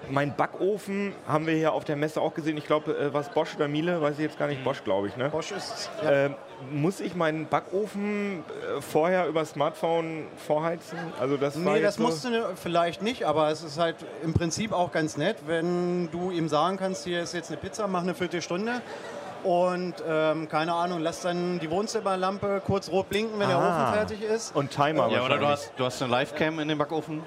[0.10, 2.58] mein Backofen haben wir hier auf der Messe auch gesehen.
[2.58, 4.64] Ich glaube, äh, was Bosch oder Miele, weiß ich jetzt gar nicht.
[4.64, 5.18] Bosch, glaube ich.
[5.18, 5.30] Ne?
[5.30, 5.90] Bosch ist.
[6.04, 6.26] Ja.
[6.26, 6.30] Äh,
[6.72, 10.98] muss ich meinen Backofen äh, vorher über Smartphone vorheizen?
[11.20, 14.72] Also das nee, das so musst du vielleicht nicht, aber es ist halt im Prinzip
[14.72, 18.16] auch ganz nett, wenn du ihm sagen kannst, hier ist jetzt eine Pizza, mach eine
[18.16, 18.82] Viertelstunde
[19.44, 23.50] und ähm, keine Ahnung, lass dann die Wohnzimmerlampe kurz rot blinken, wenn ah.
[23.50, 24.56] der Ofen fertig ist.
[24.56, 27.22] Und Timer Ja, oder du hast, du hast eine Livecam in dem Backofen.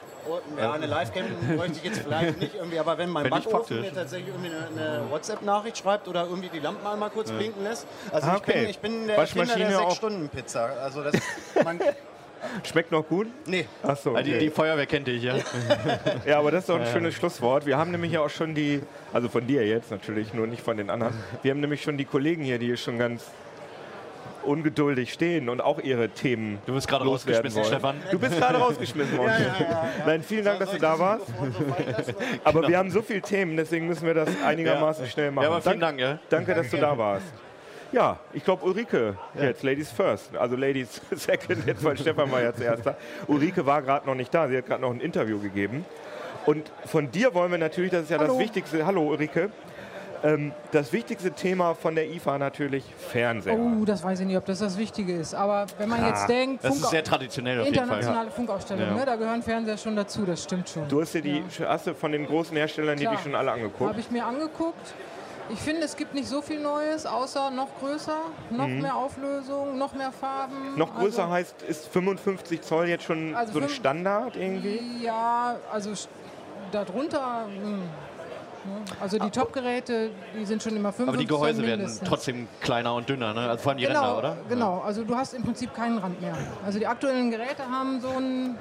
[0.59, 1.24] Ja, eine Livecam
[1.56, 4.98] bräuchte ich jetzt vielleicht nicht irgendwie, aber wenn mein wenn Backofen mir tatsächlich irgendwie eine,
[4.98, 7.37] eine WhatsApp-Nachricht schreibt oder irgendwie die Lampen einmal kurz ja.
[7.37, 7.87] blinken lässt.
[8.12, 8.66] Also ah, okay.
[8.68, 10.70] ich, bin, ich bin der Erfinder der 6-Stunden-Pizza.
[10.83, 11.14] Also das,
[11.64, 11.80] man,
[12.64, 13.28] Schmeckt noch gut?
[13.46, 13.66] Nee.
[13.83, 14.11] Achso.
[14.11, 14.22] Okay.
[14.22, 15.37] Die, die, Feuerwehr kennt dich, ja.
[16.26, 16.92] ja, aber das ist doch ein ja.
[16.92, 17.66] schönes Schlusswort.
[17.66, 20.76] Wir haben nämlich ja auch schon die, also von dir jetzt natürlich, nur nicht von
[20.76, 21.14] den anderen.
[21.42, 23.24] Wir haben nämlich schon die Kollegen hier, die hier schon ganz
[24.44, 26.59] ungeduldig stehen und auch ihre Themen.
[26.66, 27.72] Du bist gerade rausgeschmissen, wollen.
[27.72, 27.96] Stefan.
[28.11, 29.31] Du bist gerade rausgeschmissen worden.
[29.40, 31.26] Ja, ja, ja, Nein, vielen Dank, dass du da warst.
[32.44, 35.44] Aber wir haben so viele Themen, deswegen müssen wir das einigermaßen schnell machen.
[35.44, 36.18] Ja, aber vielen Dank, ja.
[36.29, 37.26] Danke, dass du da warst.
[37.92, 39.44] Ja, ich glaube Ulrike ja.
[39.44, 40.37] jetzt, Ladies first.
[40.37, 42.96] Also Ladies second, jetzt weil Stefan war jetzt erster.
[43.26, 45.85] Ulrike war gerade noch nicht da, sie hat gerade noch ein Interview gegeben.
[46.46, 48.35] Und von dir wollen wir natürlich, das ist ja hallo.
[48.35, 49.50] das Wichtigste, hallo Ulrike,
[50.22, 53.59] ähm, das wichtigste Thema von der IFA natürlich Fernseher.
[53.59, 55.35] Oh, das weiß ich nicht, ob das das Wichtige ist.
[55.35, 58.30] Aber wenn man ah, jetzt denkt, das Funk ist sehr traditionell auf internationale ja.
[58.30, 58.94] Funkausstellung, ja.
[58.94, 60.88] ne, da gehören Fernseher schon dazu, das stimmt schon.
[60.88, 61.68] Du hast dir die, ja.
[61.68, 63.12] hast du von den großen Herstellern Klar.
[63.12, 63.90] die, die schon alle angeguckt?
[63.90, 64.94] Habe ich mir angeguckt.
[65.52, 68.18] Ich finde, es gibt nicht so viel Neues, außer noch größer,
[68.50, 68.83] noch mhm.
[68.83, 70.76] mehr Auflösung, noch mehr Farben.
[70.76, 74.80] Noch größer also, heißt, ist 55 Zoll jetzt schon also so ein Standard irgendwie?
[75.02, 75.90] Ja, also
[76.70, 77.46] darunter.
[77.48, 77.78] Mh.
[78.64, 78.85] Hm.
[79.01, 83.09] Also die Top-Geräte, die sind schon immer 5 Aber die Gehäuse werden trotzdem kleiner und
[83.09, 83.49] dünner, ne?
[83.49, 84.37] Also vor allem die genau, Ränder, oder?
[84.49, 86.37] Genau, also du hast im Prinzip keinen Rand mehr.
[86.64, 88.59] Also die aktuellen Geräte haben so ein,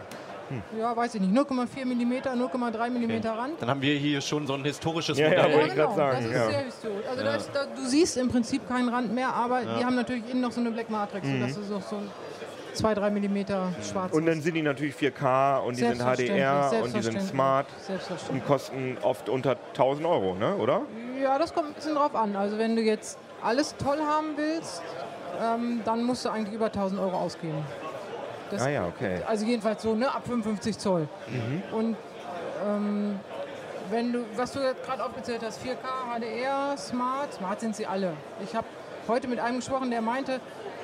[0.77, 3.61] ja weiß ich nicht, 0,4 mm, 0,3 mm Rand.
[3.61, 5.53] Dann haben wir hier schon so ein historisches Ja, ja, Modell.
[5.57, 6.49] wollte ich grad sagen, das ist ja.
[6.49, 7.05] sehr historisch.
[7.09, 10.29] Also da ist, da, du siehst im Prinzip keinen Rand mehr, aber die haben natürlich
[10.29, 12.01] innen noch so eine Black Matrix, sodass du so, so
[12.79, 13.37] 2, 3 mm
[13.83, 17.67] schwarz Und dann sind die natürlich 4K und die sind HDR und die sind smart
[18.29, 20.55] und kosten oft unter 1000 Euro, ne?
[20.55, 20.81] oder?
[21.21, 22.35] Ja, das kommt ein bisschen drauf an.
[22.35, 24.81] Also wenn du jetzt alles toll haben willst,
[25.41, 27.63] ähm, dann musst du eigentlich über 1000 Euro ausgeben.
[28.49, 29.21] Das, Ah ja, okay.
[29.27, 31.07] Also jedenfalls so, ne, ab 55 Zoll.
[31.27, 31.63] Mhm.
[31.77, 31.97] Und
[32.65, 33.19] ähm,
[33.91, 38.13] wenn du, was du gerade aufgezählt hast, 4K, HDR, Smart, Smart sind sie alle.
[38.43, 38.67] Ich habe
[39.07, 40.39] heute mit einem gesprochen, der meinte,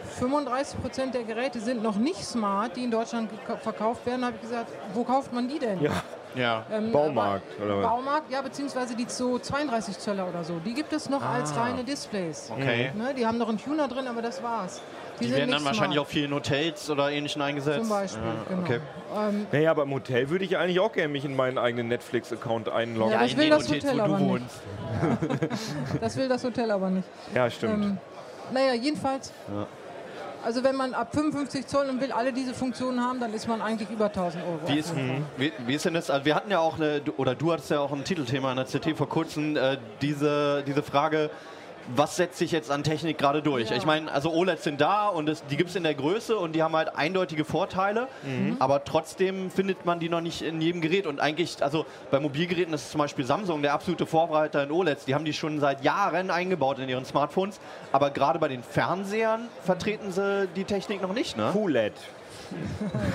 [0.05, 3.29] 35 Prozent der Geräte sind noch nicht smart, die in Deutschland
[3.61, 4.21] verkauft werden.
[4.21, 5.81] Da habe ich gesagt, wo kauft man die denn?
[5.81, 5.91] Ja,
[6.35, 6.65] Ja.
[6.71, 7.87] Ähm, Baumarkt, oder was?
[7.87, 10.59] Baumarkt, ja, beziehungsweise die so 32 Zöller oder so.
[10.65, 11.63] Die gibt es noch als Ah.
[11.63, 12.51] reine Displays.
[12.51, 12.91] Okay.
[12.93, 14.81] Ne, die haben noch einen Tuner drin, aber das war's.
[15.21, 17.79] Die sind werden dann wahrscheinlich auch smart, viel in Hotels oder ähnlichen eingesetzt.
[17.79, 18.61] Zum Beispiel, Ja, genau.
[18.63, 18.79] okay.
[19.17, 22.67] Ähm, Naja, aber im Hotel würde ich eigentlich auch gerne mich in meinen eigenen Netflix-Account
[22.67, 23.13] einloggen.
[23.13, 24.45] Ja, Ja, das in will den das Hotels, Hotel aber du nicht.
[26.01, 27.07] das will das Hotel aber nicht.
[27.49, 27.83] stimmt.
[27.85, 27.97] Ähm,
[28.51, 29.31] naja, jedenfalls.
[30.45, 33.63] Also wenn man ab 55 Zoll und will alle diese Funktionen haben, dann ist man
[33.63, 34.59] eigentlich über 1000 Euro.
[34.67, 34.93] Wie ist,
[35.37, 36.11] wie, wie ist denn das?
[36.11, 38.65] Also wir hatten ja auch, eine, oder du hattest ja auch ein Titelthema in der
[38.65, 41.31] CT vor kurzem, äh, diese, diese Frage,
[41.95, 43.69] was setzt sich jetzt an Technik gerade durch?
[43.69, 43.75] Ja.
[43.75, 46.53] Ich meine, also OLEDs sind da und es, die gibt es in der Größe und
[46.53, 48.57] die haben halt eindeutige Vorteile, Mhm.
[48.59, 51.05] aber trotzdem findet man die noch nicht in jedem Gerät.
[51.05, 55.05] Und eigentlich, also bei Mobilgeräten ist zum Beispiel Samsung der absolute Vorreiter in OLEDs.
[55.05, 57.59] Die haben die schon seit Jahren eingebaut in ihren Smartphones,
[57.91, 61.51] aber gerade bei den Fernsehern vertreten sie die Technik noch nicht, ne?
[61.53, 61.93] QLED.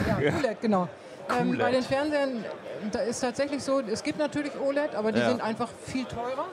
[0.08, 0.88] Ja, QLED, genau.
[1.28, 1.58] Ähm, QLED.
[1.60, 2.44] bei den Fernsehern,
[2.92, 5.28] da ist tatsächlich so, es gibt natürlich OLED, aber die Ja.
[5.28, 6.46] sind einfach viel teurer.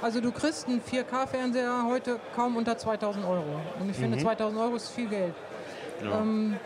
[0.00, 3.60] Also du kriegst einen 4K-Fernseher heute kaum unter 2000 Euro.
[3.80, 5.34] Und ich finde, 2000 Euro ist viel Geld.
[6.02, 6.56] Ähm,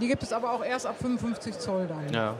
[0.00, 2.08] die gibt es aber auch erst ab 55 Zoll dann.
[2.12, 2.34] Ja.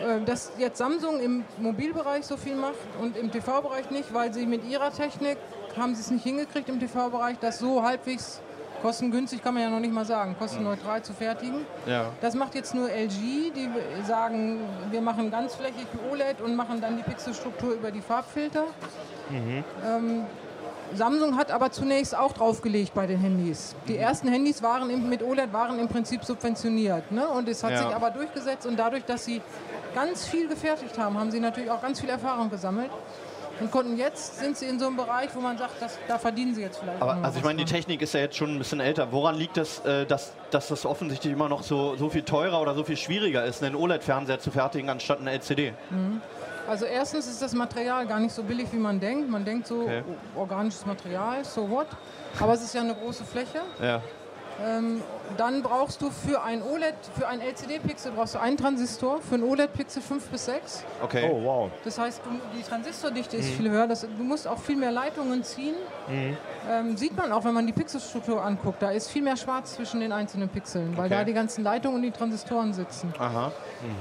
[0.00, 4.46] Äh, Dass jetzt Samsung im Mobilbereich so viel macht und im TV-Bereich nicht, weil sie
[4.46, 5.38] mit ihrer Technik
[5.76, 8.40] haben sie es nicht hingekriegt im TV-Bereich, das so halbwegs
[8.82, 11.66] kostengünstig, kann man ja noch nicht mal sagen, kostenneutral zu fertigen.
[11.86, 12.12] Ja.
[12.20, 13.68] Das macht jetzt nur LG, die
[14.06, 18.64] sagen, wir machen ganzflächig OLED und machen dann die Pixelstruktur über die Farbfilter.
[19.30, 20.24] Ähm,
[20.94, 23.74] Samsung hat aber zunächst auch draufgelegt bei den Handys.
[23.88, 27.10] Die ersten Handys waren im, mit OLED waren im Prinzip subventioniert.
[27.10, 27.26] Ne?
[27.26, 27.78] Und es hat Ja.
[27.78, 29.42] sich aber durchgesetzt und dadurch, dass sie
[29.94, 32.90] ganz viel gefertigt haben, haben sie natürlich auch ganz viel Erfahrung gesammelt.
[33.58, 36.54] Und konnten jetzt sind sie in so einem Bereich, wo man sagt, dass, da verdienen
[36.54, 37.00] sie jetzt vielleicht.
[37.00, 37.72] Aber also ich meine, die dran.
[37.74, 39.10] Technik ist ja jetzt schon ein bisschen älter.
[39.12, 42.74] Woran liegt es, äh, dass, dass das offensichtlich immer noch so, so viel teurer oder
[42.74, 45.72] so viel schwieriger ist, einen OLED-Fernseher zu fertigen, anstatt einen LCD?
[46.68, 49.28] Also erstens ist das Material gar nicht so billig, wie man denkt.
[49.30, 50.02] Man denkt so, Okay.
[50.34, 51.86] o- organisches Material, so what.
[52.40, 53.60] Aber es ist ja eine große Fläche.
[53.80, 54.02] Ja.
[54.64, 55.02] Ähm,
[55.36, 59.42] dann brauchst du für ein OLED, für ein LCD-Pixel brauchst du einen Transistor, für ein
[59.42, 60.84] OLED-Pixel 5 bis 6.
[61.02, 61.30] Okay.
[61.30, 61.70] Oh, wow.
[61.84, 63.42] Das heißt, du, die Transistordichte Mhm.
[63.42, 63.86] ist viel höher.
[63.86, 65.74] Das, du musst auch viel mehr Leitungen ziehen.
[66.08, 66.36] Mhm.
[66.70, 68.80] Ähm, sieht man auch, wenn man die Pixelstruktur anguckt.
[68.80, 71.14] Da ist viel mehr schwarz zwischen den einzelnen Pixeln, weil Okay.
[71.16, 73.12] da die ganzen Leitungen und die Transistoren sitzen.
[73.18, 73.52] Aha.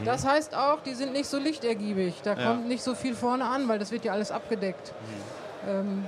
[0.05, 2.21] Das heißt auch, die sind nicht so lichtergiebig.
[2.23, 2.47] Da Ja.
[2.51, 4.93] kommt nicht so viel vorne an, weil das wird ja alles abgedeckt.
[5.65, 5.69] Mhm.
[5.69, 6.05] Ähm,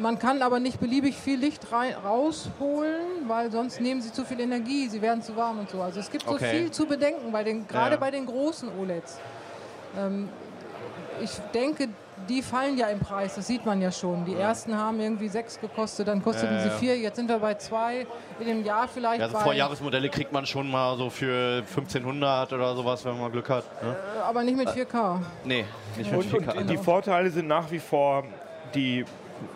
[0.00, 4.40] man kann aber nicht beliebig viel Licht rein, rausholen, weil sonst nehmen sie zu viel
[4.40, 5.80] Energie, sie werden zu warm und so.
[5.82, 6.50] Also es gibt so Okay.
[6.50, 7.96] viel zu bedenken, bei den, gerade Ja.
[8.00, 9.18] bei den großen OLEDs.
[9.98, 10.28] Ähm,
[11.22, 11.88] ich denke,
[12.28, 14.24] die fallen ja im Preis, das sieht man ja schon.
[14.26, 16.74] Die ersten haben irgendwie sechs gekostet, dann kosteten Ja, sie ja.
[16.74, 18.06] vier, jetzt sind wir bei zwei.
[18.38, 22.52] In dem Jahr vielleicht Ja, also bei, Vorjahresmodelle kriegt man schon mal so für 1500
[22.52, 23.64] oder sowas, wenn man Glück hat.
[23.82, 23.96] Ne?
[24.16, 25.20] äh, aber nicht mit 4K.
[25.44, 25.64] Nee,
[25.96, 26.58] nicht mit Und, 4K.
[26.58, 28.24] und die Vorteile sind nach wie vor
[28.74, 29.04] die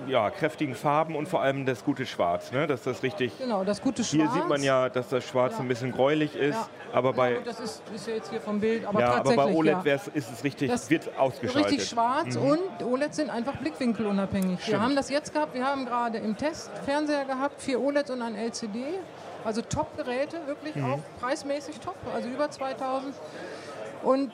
[0.07, 2.53] ja, kräftigen Farben und vor allem das gute Schwarz.
[2.53, 2.67] Ne?
[2.67, 3.37] Dass das richtig.
[3.39, 4.33] Genau, das gute Schwarz.
[4.33, 5.61] Hier sieht man ja, dass das Schwarz Ja.
[5.61, 6.69] ein bisschen gräulich ist, Ja.
[6.93, 9.85] aber bei, das ist, ist ja jetzt hier vom Bild, aber ja, aber bei OLED
[10.15, 11.73] ist es richtig, Das wird ausgeschaltet.
[11.73, 14.59] Richtig schwarz und OLEDs sind einfach blickwinkelunabhängig.
[14.59, 14.81] Wir Stimmt.
[14.83, 18.35] haben das jetzt gehabt, wir haben gerade im Test Fernseher gehabt, vier OLEDs und ein
[18.35, 18.85] LCD.
[19.45, 20.85] Also Top-Geräte, wirklich Mhm.
[20.95, 23.15] auch preismäßig top, also über 2000.
[24.03, 24.33] Und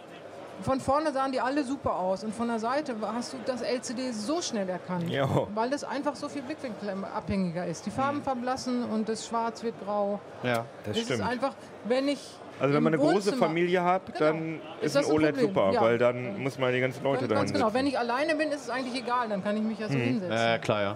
[0.62, 4.12] von vorne sahen die alle super aus und von der Seite hast du das LCD
[4.12, 5.28] so schnell erkannt, Ja.
[5.54, 7.86] weil das einfach so viel blickwinkelabhängiger ist.
[7.86, 10.20] Die Farben verblassen und das Schwarz wird grau.
[10.42, 10.54] Ja.
[10.54, 11.22] Das Das ist stimmt.
[11.22, 12.18] einfach, wenn ich
[12.60, 14.18] Also wenn man eine große Familie hat, Genau.
[14.18, 15.48] dann Ist ist, ein ein OLED Problem?
[15.54, 15.80] super, Ja.
[15.80, 17.66] weil dann muss man die ganzen Leute dahin ganz genau.
[17.66, 17.78] sitzen.
[17.78, 19.92] Wenn ich alleine bin, ist es eigentlich egal, dann kann ich mich ja Mhm.
[19.92, 20.36] so hinsetzen.
[20.36, 20.94] Äh, klar, ja.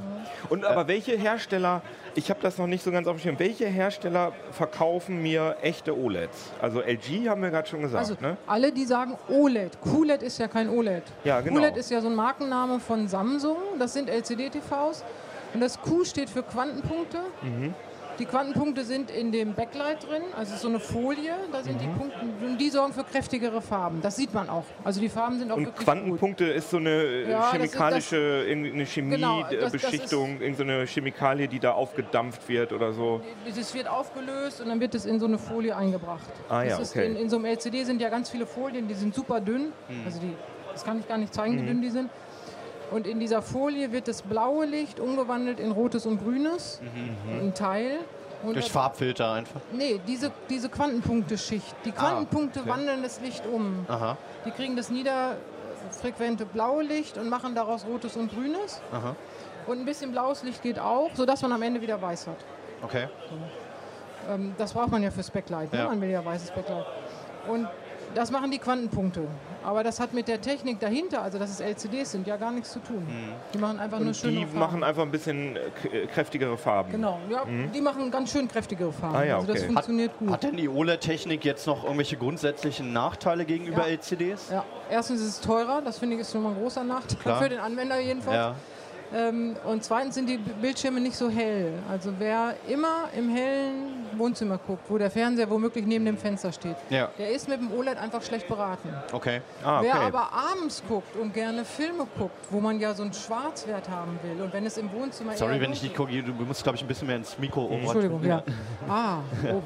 [0.50, 1.83] Und aber welche Hersteller,
[2.14, 5.96] ich habe das noch nicht so ganz auf dem Schirm, welche Hersteller verkaufen mir echte
[5.98, 6.53] OLEDs?
[6.61, 8.37] Also LG haben wir gerade schon gesagt, Also ne?
[8.46, 9.79] alle, die sagen OLED.
[9.83, 11.03] QLED ist ja kein OLED.
[11.24, 11.61] Ja, genau.
[11.61, 13.57] QLED ist ja so ein Markenname von Samsung.
[13.79, 15.03] Das sind LCD-TVs.
[15.55, 17.18] Und das Q steht für Quantenpunkte.
[17.42, 17.74] Mhm.
[18.18, 21.79] Die Quantenpunkte sind in dem Backlight drin, also so eine Folie, da sind Mhm.
[21.81, 24.00] die Punkte und die sorgen für kräftigere Farben.
[24.03, 24.64] Das sieht man auch.
[24.85, 25.94] Also die Farben sind auch Und wirklich gut.
[25.94, 31.48] Quantenpunkte ist so eine äh, Ja, chemikalische, irgendeine Genau, das- das ist- Chemiebeschichtung, irgendeine Chemikalie,
[31.48, 33.20] die da aufgedampft wird oder so.
[33.46, 36.22] Das wird aufgelöst und dann wird es in so eine Folie eingebracht.
[36.48, 37.07] Ah ja, okay.
[37.07, 39.72] in, in so einem LCD sind ja ganz viele Folien, die sind super dünn.
[39.88, 40.03] Mhm.
[40.05, 40.35] Also die,
[40.72, 42.11] das kann ich gar nicht zeigen, wie dünn die sind.
[42.90, 47.55] Und in dieser Folie wird das blaue Licht umgewandelt in rotes und grünes, Mhm, ein
[47.55, 47.99] Teil.
[48.42, 49.61] Und Durch Farbfilter einfach.
[49.73, 51.75] Nee, diese, diese Quantenpunkteschicht.
[51.87, 52.70] Die Quantenpunkte Ah, okay.
[52.73, 53.87] wandeln das Licht um.
[53.88, 58.83] Aha, Die kriegen das niederfrequente blaue Licht und machen daraus rotes und grünes.
[58.92, 59.16] aha.
[59.66, 62.37] Und ein bisschen blaues Licht geht auch, sodass man am Ende wieder weiß hat.
[62.83, 63.09] Okay.
[64.29, 65.73] Ähm, das braucht man ja fürs Backlight.
[65.73, 65.79] Ne?
[65.79, 65.88] Ja.
[65.88, 66.85] Man will ja weißes Backlight.
[67.49, 67.66] Und
[68.14, 69.22] das machen die Quantenpunkte.
[69.64, 72.70] Aber das hat mit der Technik dahinter, also dass es LCDs sind, ja gar nichts
[72.72, 73.06] zu tun.
[73.54, 74.58] Die machen einfach nur Und schöne die Farben.
[74.58, 76.92] machen einfach ein bisschen äh, kräftigere Farben.
[76.92, 79.16] Genau, ja, die machen ganz schön kräftigere Farben.
[79.16, 79.66] Ah ja, Also das okay.
[79.72, 80.30] funktioniert gut.
[80.30, 83.94] Hat denn die OLED-Technik jetzt noch irgendwelche grundsätzlichen Nachteile gegenüber Ja.
[83.94, 84.50] LCDs?
[84.50, 84.64] ja.
[84.90, 87.42] Erstens ist es teurer, das finde ich ist schon mal ein großer Nachteil Klar.
[87.42, 88.36] für den Anwender jedenfalls.
[88.36, 88.54] Ja.
[89.14, 91.72] Ähm, und zweitens sind die Bildschirme nicht so hell.
[91.88, 96.77] Also wer immer im hellen Wohnzimmer guckt, wo der Fernseher womöglich neben dem Fenster steht,
[96.90, 97.11] Ja.
[97.16, 98.88] der ist mit dem OLED einfach schlecht beraten.
[99.12, 99.40] Okay.
[99.62, 99.90] Ah, okay.
[99.92, 104.18] Wer aber abends guckt und gerne Filme guckt, wo man ja so einen Schwarzwert haben
[104.22, 106.22] will und wenn es im Wohnzimmer Sorry, wenn ich nicht gucke.
[106.22, 107.83] Du musst, glaube ich, ein bisschen mehr ins Mikro oben.
[107.83, 108.42] Entschuldigung, ja.
[108.88, 109.18] Ah,
[109.53, 109.62] oh.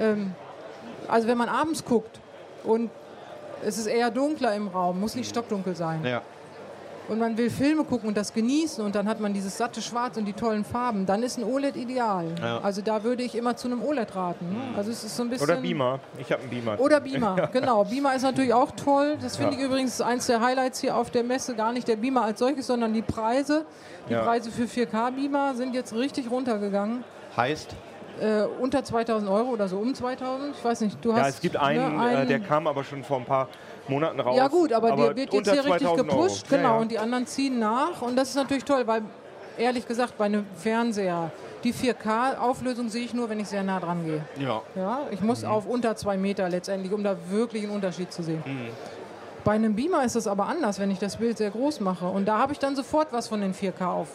[0.00, 0.32] ähm,
[1.06, 2.18] also wenn man abends guckt
[2.64, 2.90] und
[3.64, 6.04] es ist eher dunkler im Raum, muss nicht stockdunkel sein.
[6.04, 6.22] Ja.
[7.08, 10.18] Und man will Filme gucken und das genießen und dann hat man dieses satte Schwarz
[10.18, 12.26] und die tollen Farben, dann ist ein OLED ideal.
[12.38, 12.60] Ja.
[12.60, 14.50] Also da würde ich immer zu einem OLED raten.
[14.50, 14.76] Ne?
[14.76, 16.00] Also es ist so ein bisschen Oder Beamer.
[16.18, 16.78] Ich habe einen Beamer.
[16.78, 17.84] Oder Beamer, genau.
[17.84, 19.16] Beamer ist natürlich auch toll.
[19.22, 19.58] Das finde Ja.
[19.60, 21.54] ich übrigens eins der Highlights hier auf der Messe.
[21.54, 23.64] Gar nicht der Beamer als solches, sondern die Preise.
[24.08, 24.22] Die Ja.
[24.22, 27.04] Preise für 4K-Beamer sind jetzt richtig runtergegangen.
[27.36, 27.74] Heißt?
[28.20, 30.56] Äh, unter 2000 Euro oder so um 2000.
[30.56, 31.20] Ich weiß nicht, du hast.
[31.20, 33.48] ja, es gibt einen, ne, äh, der kam aber schon vor ein paar
[33.88, 34.36] Monaten raus.
[34.36, 36.20] Ja, gut, aber, der wird jetzt hier richtig 2000 Euro.
[36.22, 36.46] gepusht.
[36.50, 36.80] Ja, Genau, ja.
[36.80, 38.02] und die anderen ziehen nach.
[38.02, 39.02] Und das ist natürlich toll, weil
[39.56, 41.30] ehrlich gesagt, bei einem Fernseher,
[41.64, 44.22] die 4K-Auflösung sehe ich nur, wenn ich sehr nah dran gehe.
[44.38, 44.62] Ja.
[44.76, 45.48] Ja, ich muss Mhm.
[45.48, 48.42] auf unter zwei Meter letztendlich, um da wirklich einen Unterschied zu sehen.
[49.44, 52.06] Bei einem Beamer ist das aber anders, wenn ich das Bild sehr groß mache.
[52.06, 54.08] Und da habe ich dann sofort was von den 4K auf.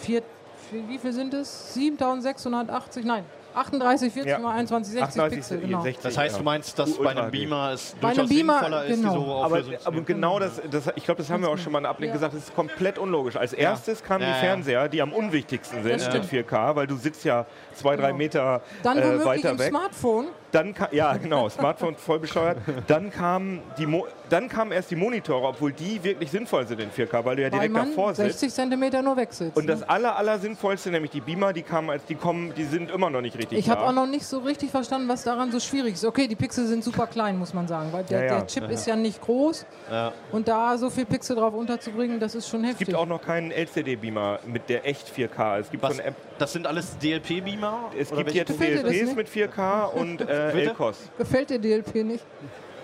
[0.00, 0.22] Vier,
[0.70, 1.74] vier, wie viel sind es?
[1.74, 3.04] 7680?
[3.04, 3.24] Nein,
[3.56, 4.38] 38, 40 Ja.
[4.38, 5.58] mal 21, 60 38, Pixel.
[5.60, 5.82] Genau.
[5.82, 6.38] 60, Das heißt, ja.
[6.38, 7.30] du meinst, dass bei einem.
[7.30, 9.12] Beamer es Bei einem durchaus Beamer, sinnvoller ist, genau.
[9.18, 11.78] die so Aber, aber genau das, das ich glaube, das haben wir auch schon mal
[11.80, 12.14] in Ablink Ja.
[12.14, 13.36] gesagt, das ist komplett unlogisch.
[13.36, 14.40] Als erstes kamen Ja, die ja.
[14.40, 16.26] Fernseher, die am unwichtigsten sind mit stimmt.
[16.26, 18.18] 4K, weil du sitzt ja zwei, drei Genau.
[18.18, 19.68] Meter Dann äh, womöglich weiter im weg.
[19.68, 20.26] Smartphone.
[20.52, 22.58] Dann ka- ja, genau, Smartphone voll bescheuert.
[22.86, 26.90] Dann kamen die Mo dann kamen erst die Monitore, obwohl die wirklich sinnvoll sind in
[26.90, 28.40] 4K, weil du ja Weil direkt man davor sitzt.
[28.40, 29.56] 60 Zentimeter nur wegsitzt.
[29.56, 29.72] Und ne?
[29.72, 33.08] das aller, aller sinnvollste, nämlich die Beamer, die kamen als die kommen, die sind immer
[33.08, 35.94] noch nicht richtig Ich habe auch noch nicht so richtig verstanden, was daran so schwierig
[35.94, 36.04] ist.
[36.04, 38.38] Okay, die Pixel sind super klein, muss man sagen, weil der, Ja, ja.
[38.38, 39.64] der Chip ist ja nicht groß.
[39.92, 40.12] Ja.
[40.32, 42.86] Und da so viel Pixel drauf unterzubringen, das ist schon es heftig.
[42.88, 45.60] gibt auch noch keinen LCD-Beamer mit der echt 4K.
[45.60, 47.90] Es gibt Was, App, das sind alles DLP-Beamer?
[47.96, 50.70] es gibt jetzt DLPs mit 4K und äh, Bitte?
[50.70, 51.10] LCOS.
[51.18, 52.24] Gefällt dir DLP nicht?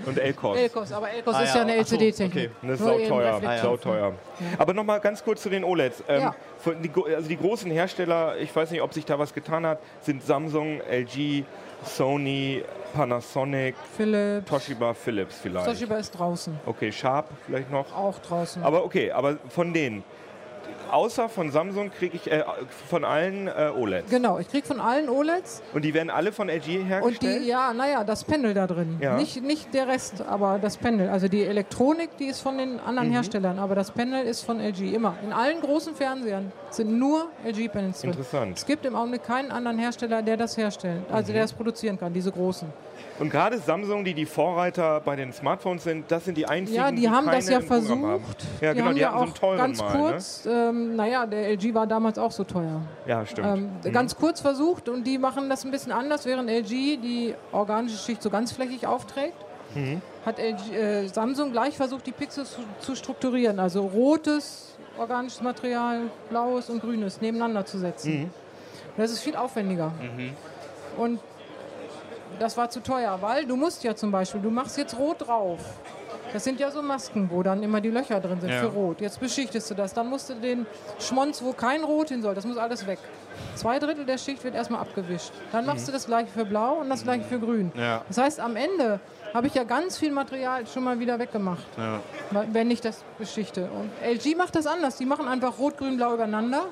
[0.04, 0.58] Und LCOS.
[0.58, 2.50] Elkos, aber Elkos Ah, ist ja, ja eine LCD-Technik.
[2.50, 2.50] okay.
[2.68, 3.34] Das ist sauteuer.
[3.36, 3.58] Reflexion.
[3.78, 4.12] sauteuer.
[4.58, 6.02] Aber nochmal ganz kurz zu den OLEDs.
[6.08, 6.34] Ähm, Ja.
[6.58, 9.78] von die, also die großen Hersteller, ich weiß nicht, ob sich da was getan hat,
[10.00, 11.44] sind Samsung, LG,
[11.84, 14.48] Sony, Panasonic, Philips.
[14.50, 15.66] Toshiba, Philips vielleicht.
[15.66, 16.58] Toshiba ist draußen.
[16.66, 17.94] Okay, Sharp vielleicht noch.
[17.96, 18.62] Auch draußen.
[18.64, 20.02] Aber okay, aber von denen,
[20.92, 22.44] außer von Samsung kriege ich äh,
[22.88, 24.11] von allen äh, OLEDs.
[24.11, 27.42] Genau, ich krieg von allen OLEDs Und die werden alle von LG und hergestellt?
[27.42, 28.98] die, ja, naja, das Panel da drin.
[29.00, 29.16] Ja.
[29.16, 31.09] Nicht, nicht der Rest, aber das Panel.
[31.09, 33.12] Also die Elektronik, die ist von den anderen Mhm.
[33.12, 34.94] Herstellern, aber das Panel ist von LG.
[34.94, 35.14] Immer.
[35.24, 38.11] In allen großen Fernsehern sind nur LG-Panels drin.
[38.11, 38.59] Interessant.
[38.59, 41.35] Es gibt im Augenblick keinen anderen Hersteller, der das herstellt, also Mhm.
[41.35, 42.68] der das produzieren kann, diese großen.
[43.22, 46.90] Und gerade Samsung, die die Vorreiter bei den Smartphones sind, das sind die einzigen, Ja,
[46.90, 47.66] die haben das ja haben.
[47.66, 48.44] versucht.
[48.61, 49.96] Ja, genau, die, ja hatten so einen auch teuren ganz mal.
[49.96, 50.11] Ne?
[50.11, 52.80] kurz, ähm, naja, der LG war damals auch so teuer.
[53.06, 53.46] Ja, stimmt.
[53.85, 56.68] Ähm, Ganz kurz versucht und die machen das ein bisschen anders, während LG
[57.00, 59.37] die organische Schicht so ganzflächig aufträgt.
[59.76, 60.02] Mhm.
[60.26, 63.61] Hat LG, äh, Samsung gleich versucht, die Pixel zu, zu strukturieren.
[63.61, 68.22] Also rotes organisches Material, blaues und grünes nebeneinander zu setzen.
[68.22, 68.30] Mhm.
[68.96, 69.92] Das ist viel aufwendiger.
[70.98, 71.20] Und
[72.38, 75.60] das war zu teuer, weil du musst ja zum Beispiel, du machst jetzt rot drauf.
[76.32, 78.60] Das sind ja so Masken, wo dann immer die Löcher drin sind Ja.
[78.60, 79.00] für rot.
[79.02, 79.92] Jetzt beschichtest du das.
[79.92, 80.64] Dann musst du den
[80.98, 82.98] Schmonz, wo kein Rot hin soll, das muss alles weg.
[83.54, 85.30] Zwei Drittel der Schicht wird erstmal abgewischt.
[85.52, 87.70] Dann machst du das gleiche für blau und das gleiche für grün.
[87.74, 88.02] Ja.
[88.08, 88.98] Das heißt, am Ende
[89.35, 92.00] habe ich ja ganz viel Material schon mal wieder weggemacht, Ja.
[92.50, 93.68] wenn ich das beschichte.
[93.70, 94.96] Und LG macht das anders.
[94.96, 96.64] Die machen einfach rot, grün, blau übereinander,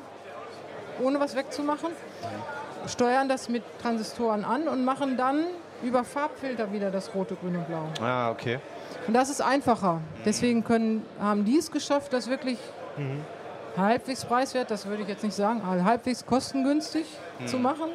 [1.02, 1.90] ohne was wegzumachen.
[2.86, 5.46] Steuern das mit Transistoren an und machen dann
[5.82, 7.84] über Farbfilter wieder das rote, grün und blau.
[8.00, 8.58] Ah, okay.
[9.06, 10.00] Und das ist einfacher.
[10.24, 12.58] Deswegen können, haben die es geschafft, das wirklich
[13.76, 17.06] halbwegs preiswert, das würde ich jetzt nicht sagen, aber halbwegs kostengünstig
[17.46, 17.90] zu machen.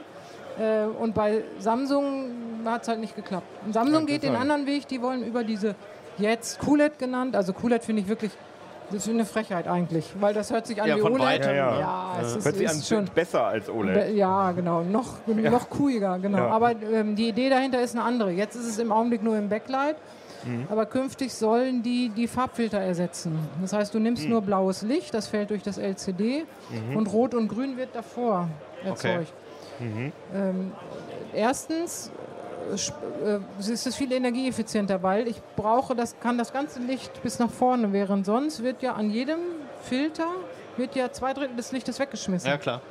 [0.57, 2.31] Äh, und bei Samsung
[2.65, 3.47] hat es halt nicht geklappt.
[3.65, 5.75] Und Samsung geht den anderen Weg, die wollen über diese
[6.17, 8.31] jetzt QLED genannt, also QLED finde ich wirklich,
[8.91, 11.25] das ist eine Frechheit eigentlich, weil das hört sich an Ja, wie von OLED.
[11.25, 11.49] weitem.
[11.55, 11.79] Ja, ja.
[11.79, 14.15] ja es ist, Hört sich an ist schon besser als OLED.
[14.15, 14.81] Ja, genau.
[14.83, 16.37] Noch, noch kuhiger, genau.
[16.39, 16.47] Ja.
[16.49, 18.31] Aber ähm, die Idee dahinter ist eine andere.
[18.31, 19.95] Jetzt ist es im Augenblick nur im Backlight.
[20.43, 20.67] Mhm.
[20.69, 23.37] Aber künftig sollen die die Farbfilter ersetzen.
[23.61, 24.03] Das heißt, du Mhm.
[24.03, 26.45] nimmst nur blaues Licht, das fällt durch das LCD
[26.95, 28.47] und Rot und Grün wird davor
[28.83, 29.33] erzeugt.
[29.79, 30.11] Mhm.
[30.33, 30.71] Ähm,
[31.33, 32.11] erstens
[32.73, 37.93] es ist viel energieeffizienter, weil ich brauche, das kann das ganze Licht bis nach vorne,
[37.93, 39.39] während sonst wird ja an jedem
[39.83, 40.27] Filter
[40.77, 42.49] wird ja zwei Drittel des Lichtes weggeschmissen.
[42.49, 42.81] Ja, klar.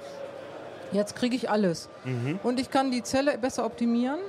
[0.92, 1.88] Jetzt kriege ich alles.
[2.04, 2.38] Mhm.
[2.42, 4.20] Und ich kann die Zelle besser optimieren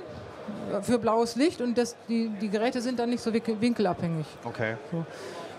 [0.72, 4.26] äh, für blaues Licht und das, die, die Geräte sind dann nicht so winkel- winkelabhängig.
[4.44, 4.76] Okay.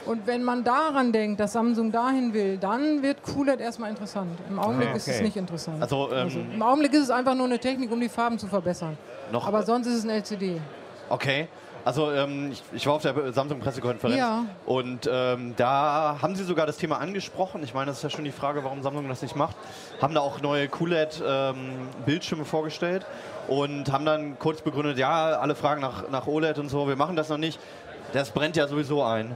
[0.06, 4.30] Und wenn man daran denkt, dass Samsung dahin will, dann wird QLED erstmal interessant.
[4.50, 5.24] Im Augenblick Ah, ist es okay.
[5.26, 5.82] nicht interessant.
[5.82, 8.48] Also, ähm, Also, Im Augenblick ist es einfach nur eine Technik, um die Farben zu
[8.48, 8.98] verbessern.
[9.32, 9.46] noch.
[9.48, 10.62] Aber sonst ist es ein LCD.
[11.10, 11.48] Okay.
[11.86, 14.44] Also ähm, ich, ich war auf der Samsung-Pressekonferenz Ja.
[14.66, 17.64] und ähm, da haben sie sogar das Thema angesprochen.
[17.64, 19.56] Ich meine, das ist ja schon die Frage, warum Samsung das nicht macht.
[20.02, 23.06] Haben da auch neue QLED-Bildschirme vorgestellt
[23.48, 27.16] und haben dann kurz begründet, ja, alle fragen nach, nach OLED und so, wir machen
[27.16, 27.58] das noch nicht.
[28.14, 29.36] Das brennt ja sowieso ein.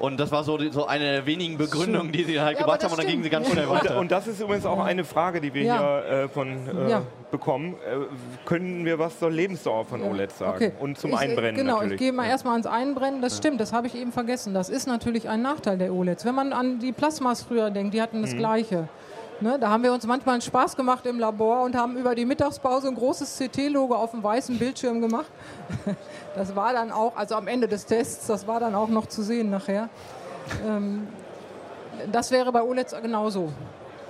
[0.00, 2.90] Und das war so, so eine der wenigen Begründungen, die sie halt Ja, gebracht haben
[2.92, 3.98] und dann das gingen sie ganz schnell Und, weiter.
[3.98, 5.78] und das ist übrigens auch eine Frage, die wir Ja.
[5.78, 7.02] hier äh, von äh, Ja.
[7.30, 7.74] bekommen.
[7.74, 10.56] Äh, können wir was zur Lebensdauer von OLED sagen?
[10.56, 10.72] Okay.
[10.80, 11.94] Und zum ich, Einbrennen Genau, natürlich.
[11.94, 13.22] ich gehe mal erstmal ans Einbrennen.
[13.22, 14.52] Das stimmt, das habe ich eben vergessen.
[14.54, 16.24] Das ist natürlich ein Nachteil der OLEDs.
[16.24, 18.22] Wenn man an die Plasmas früher denkt, die hatten Mhm.
[18.22, 18.88] das Gleiche.
[19.44, 22.24] Ne, da haben wir uns manchmal einen Spaß gemacht im Labor und haben über die
[22.24, 25.30] Mittagspause ein großes CT-Logo auf dem weißen Bildschirm gemacht.
[26.34, 29.22] Das war dann auch, also am Ende des Tests, das war dann auch noch zu
[29.22, 29.88] sehen nachher.
[30.66, 31.06] Ähm,
[32.10, 33.52] das wäre bei OLEDs genauso.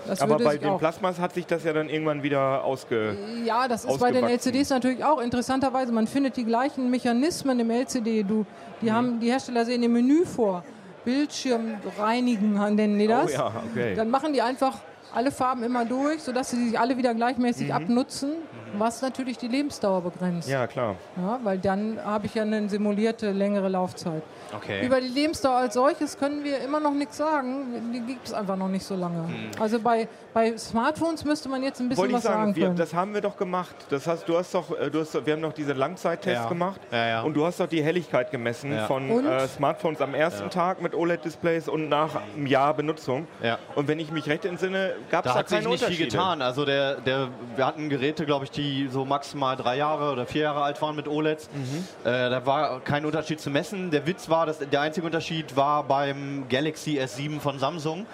[0.06, 3.14] Das Aber bei den Plasmas hat sich das ja dann irgendwann wieder ausge...
[3.44, 4.24] ja, das ist bei den.
[4.24, 5.92] LCDs natürlich auch interessanterweise.
[5.92, 8.22] Man findet die gleichen Mechanismen im LCD.
[8.22, 8.46] Du,
[8.80, 8.92] die, Mhm.
[8.94, 10.64] haben, die Hersteller sehen im Menü vor.
[11.04, 13.32] Bildschirm reinigen nennen die das.
[13.32, 13.94] Oh ja, okay.
[13.94, 14.78] Dann machen die einfach
[15.14, 18.32] alle Farben immer durch, sodass sie sich alle wieder gleichmäßig abnutzen,
[18.78, 20.48] was natürlich die Lebensdauer begrenzt.
[20.48, 20.96] Ja, klar.
[21.16, 24.22] Ja, weil dann habe ich ja eine simulierte längere Laufzeit.
[24.54, 24.86] Okay.
[24.86, 27.92] Über die Lebensdauer als solches können wir immer noch nichts sagen.
[27.92, 29.22] Die gibt es einfach noch nicht so lange.
[29.22, 29.50] Mhm.
[29.60, 32.64] Also bei, bei Smartphones müsste man jetzt ein bisschen Wollte ich was sagen sagen, wir,
[32.66, 32.76] können.
[32.76, 33.74] das haben wir doch gemacht.
[33.90, 36.48] Das heißt, du hast doch, äh, du hast, wir haben doch diese Langzeittests Ja.
[36.48, 37.22] gemacht Ja, ja.
[37.22, 38.86] und du hast doch die Helligkeit gemessen Ja.
[38.86, 43.26] von äh, Smartphones am ersten Tag mit OLED-Displays und nach einem Jahr Benutzung.
[43.42, 43.58] Ja.
[43.74, 45.96] Und wenn ich mich recht entsinne, gab es Da da, hat sich keine nicht viel
[46.06, 46.42] getan.
[46.42, 50.42] Also der, der, wir hatten Geräte, glaube ich, die so maximal drei Jahre oder vier
[50.42, 51.48] Jahre alt waren mit OLEDs.
[51.52, 52.08] Mhm.
[52.08, 53.90] Äh, da war kein Unterschied zu messen.
[53.90, 58.00] Der Witz war, dass der einzige Unterschied war beim Galaxy S7 von Samsung.
[58.00, 58.06] Mhm.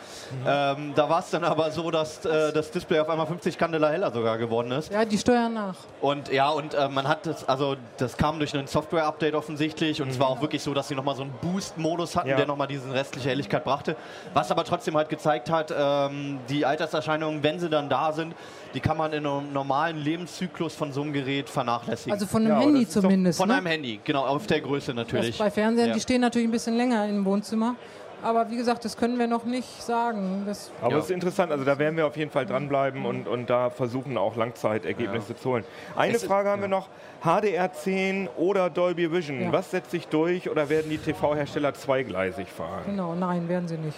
[0.47, 3.89] Ähm, da war es dann aber so, dass äh, das Display auf einmal 50 Candela
[3.91, 4.93] heller sogar geworden ist.
[4.93, 5.75] Ja, die steuern nach.
[6.01, 10.09] Und ja, und äh, man hat das, also das kam durch ein Software-Update offensichtlich und
[10.09, 12.37] es war auch wirklich so, dass sie nochmal so einen Boost-Modus hatten, Ja.
[12.37, 13.97] der nochmal diese restliche Helligkeit brachte.
[14.35, 18.35] Was aber trotzdem halt gezeigt hat, ähm, die Alterserscheinungen, wenn sie dann da sind,
[18.75, 22.13] die kann man in einem normalen Lebenszyklus von so einem Gerät vernachlässigen.
[22.13, 23.39] Also von einem Ja, Handy das ist zumindest.
[23.39, 23.55] von ne?
[23.57, 25.39] einem Handy, genau, auf der Größe Das natürlich.
[25.39, 25.95] bei Fernsehern, Ja.
[25.95, 27.75] die stehen natürlich ein bisschen länger im Wohnzimmer.
[28.23, 30.43] Aber wie gesagt, das können wir noch nicht sagen.
[30.47, 30.99] Das, Aber Ja.
[30.99, 34.19] es ist interessant, also da werden wir auf jeden Fall dranbleiben und, und da versuchen
[34.19, 35.65] auch Langzeitergebnisse zu holen.
[35.97, 36.89] Eine Es ist- Frage haben wir noch,
[37.25, 39.53] HDR10 oder Dolby Vision, Ja.
[39.53, 42.83] was setzt sich durch oder werden die TV-Hersteller zweigleisig fahren?
[42.87, 43.97] genau, nein, werden sie nicht.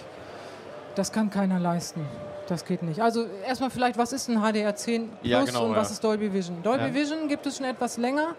[0.95, 2.07] Das kann keiner leisten.
[2.49, 3.01] Das geht nicht.
[3.01, 5.93] Also erstmal vielleicht, was ist ein HDR10 Plus Ja, genau, und was ja.
[5.95, 6.63] ist Dolby Vision?
[6.63, 6.95] Dolby Ja.
[6.95, 8.35] Vision gibt es schon etwas länger.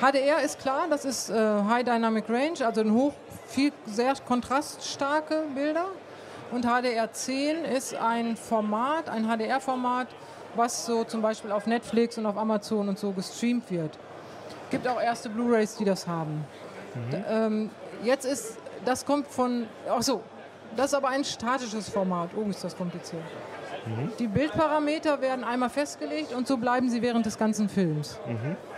[0.00, 1.34] HDR ist klar, das ist äh,
[1.68, 3.12] High Dynamic Range, also ein hoch,
[3.48, 5.86] viel, sehr kontraststarke Bilder.
[6.52, 10.06] Und HDR10 ist ein Format, ein HDR-Format,
[10.54, 13.98] was so zum Beispiel auf Netflix und auf Amazon und so gestreamt wird.
[14.70, 16.44] Gibt auch erste Blu-rays, die das haben.
[17.12, 17.70] D- Ähm,
[18.02, 20.22] jetzt ist, das kommt von, ach so,
[20.78, 22.30] das ist aber ein statisches Format.
[22.36, 23.24] Oh, ist das kompliziert.
[24.18, 28.18] Die Bildparameter werden einmal festgelegt und so bleiben sie während des ganzen Films.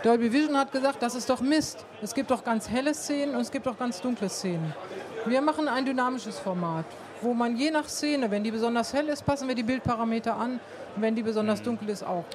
[0.03, 1.85] Dolby Vision hat gesagt, das ist doch Mist.
[2.01, 4.73] Es gibt doch ganz helle Szenen und es gibt doch ganz dunkle Szenen.
[5.25, 6.85] Wir machen ein dynamisches Format,
[7.21, 10.59] wo man je nach Szene, wenn die besonders hell ist, passen wir die Bildparameter an,
[10.95, 12.25] wenn die besonders dunkel ist auch.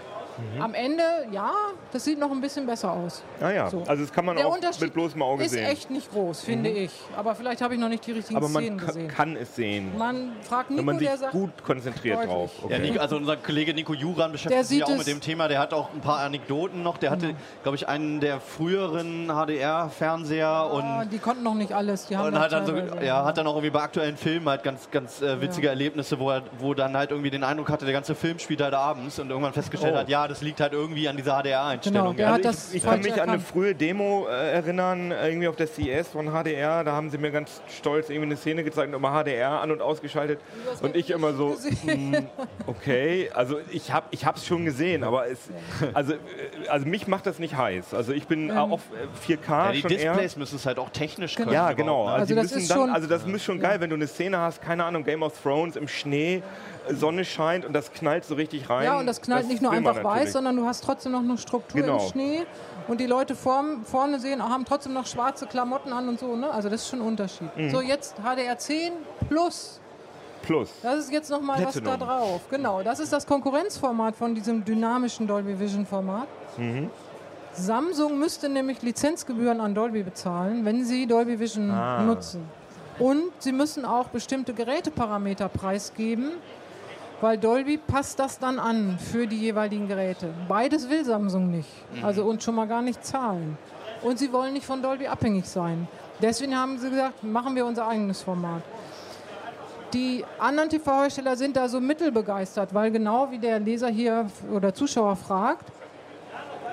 [0.61, 1.53] Am Ende, ja,
[1.93, 3.23] das sieht noch ein bisschen besser aus.
[3.41, 3.83] Ah ja, So.
[3.87, 5.65] also das kann man Der auch mit bloßem Auge ist sehen.
[5.65, 5.71] Mhm.
[5.71, 6.93] echt nicht groß, finde ich.
[7.17, 9.09] Aber vielleicht habe ich noch nicht die richtigen Aber man Szenen gesehen.
[9.09, 12.33] kann es sehen, Man fragt Nico, wenn man sich der sagt, gut konzentriert deutlich.
[12.33, 12.51] drauf.
[12.69, 15.49] Ja, Nico, also unser Kollege Nico Juran beschäftigt sich ja auch mit dem Thema.
[15.49, 16.99] Der hat auch ein paar Anekdoten noch.
[16.99, 22.07] Der hatte, glaube ich, einen der früheren HDR-Fernseher ah, und, die konnten noch nicht alles.
[22.07, 24.63] Die haben und hat dann so, ja, hat dann auch irgendwie bei aktuellen Filmen halt
[24.63, 25.73] ganz, ganz äh, witzige Ja.
[25.73, 28.75] Erlebnisse, wo er, wo dann halt irgendwie den Eindruck hatte, der ganze Film spielt halt
[28.75, 29.99] abends und irgendwann festgestellt Oh.
[29.99, 31.99] hat, ja, das liegt halt irgendwie an dieser HDR-Einstellung.
[32.03, 32.33] Genau, der ja.
[32.33, 33.43] hat Also das ich, ich kann mich an eine erkannt.
[33.49, 36.85] frühe Demo äh, erinnern, äh, irgendwie auf der CES von HDR.
[36.85, 39.81] Da haben sie mir ganz stolz irgendwie eine Szene gezeigt und immer HDR an- und
[39.83, 40.41] ausgeschaltet.
[40.83, 42.27] Und ich immer so, hm,
[42.67, 45.49] okay, also ich habe ich es schon gesehen, aber es,
[45.95, 46.17] also, äh,
[46.69, 47.95] also mich macht das nicht heiß.
[47.95, 48.57] Also ich bin Ähm.
[48.59, 50.39] auf äh, 4K Ja, die schon Displays eher.
[50.39, 51.47] müssen es halt auch technisch Genau.
[51.51, 51.55] können.
[51.55, 52.07] Ja, genau.
[52.07, 52.13] ne?
[52.13, 54.39] Also, Also das ist dann, schon- also das ist schon geil, wenn du eine Szene
[54.39, 56.43] hast, keine Ahnung, Game of Thrones im Schnee, äh,
[56.91, 58.85] Sonne scheint und das knallt so richtig rein.
[58.85, 61.81] Ja, und das knallt nicht nur einfach weiß, sondern du hast trotzdem noch eine Struktur
[61.81, 62.03] Genau.
[62.03, 62.47] im Schnee.
[62.89, 66.37] Und die Leute vorm, vorne sehen, haben trotzdem noch schwarze Klamotten an und so.
[66.37, 66.51] Ne?
[66.51, 67.55] Also das ist schon ein Unterschied.
[67.57, 67.71] Mhm.
[67.71, 68.93] So, jetzt HDR 10
[69.29, 69.81] plus.
[70.43, 70.71] Plus.
[70.83, 72.41] Das ist jetzt nochmal was da drauf.
[72.51, 76.29] Genau, das ist das Konkurrenzformat von diesem dynamischen Dolby Vision Format.
[76.57, 76.89] Mhm.
[77.53, 82.03] Samsung müsste nämlich Lizenzgebühren an Dolby bezahlen, wenn sie Dolby Vision Ah.
[82.03, 82.45] nutzen.
[82.99, 86.33] Und sie müssen auch bestimmte Geräteparameter preisgeben,
[87.21, 90.29] weil Dolby passt das dann an für die jeweiligen Geräte.
[90.49, 91.69] Beides will Samsung nicht.
[92.03, 93.57] Also und schon mal gar nicht zahlen.
[94.03, 95.89] Und sie wollen nicht von Dolby abhängig sein.
[96.21, 98.63] Deswegen haben sie gesagt, machen wir unser eigenes Format.
[99.93, 105.17] Die anderen TV-Hersteller sind da so mittelbegeistert, weil genau wie der Leser hier oder Zuschauer
[105.17, 105.73] fragt,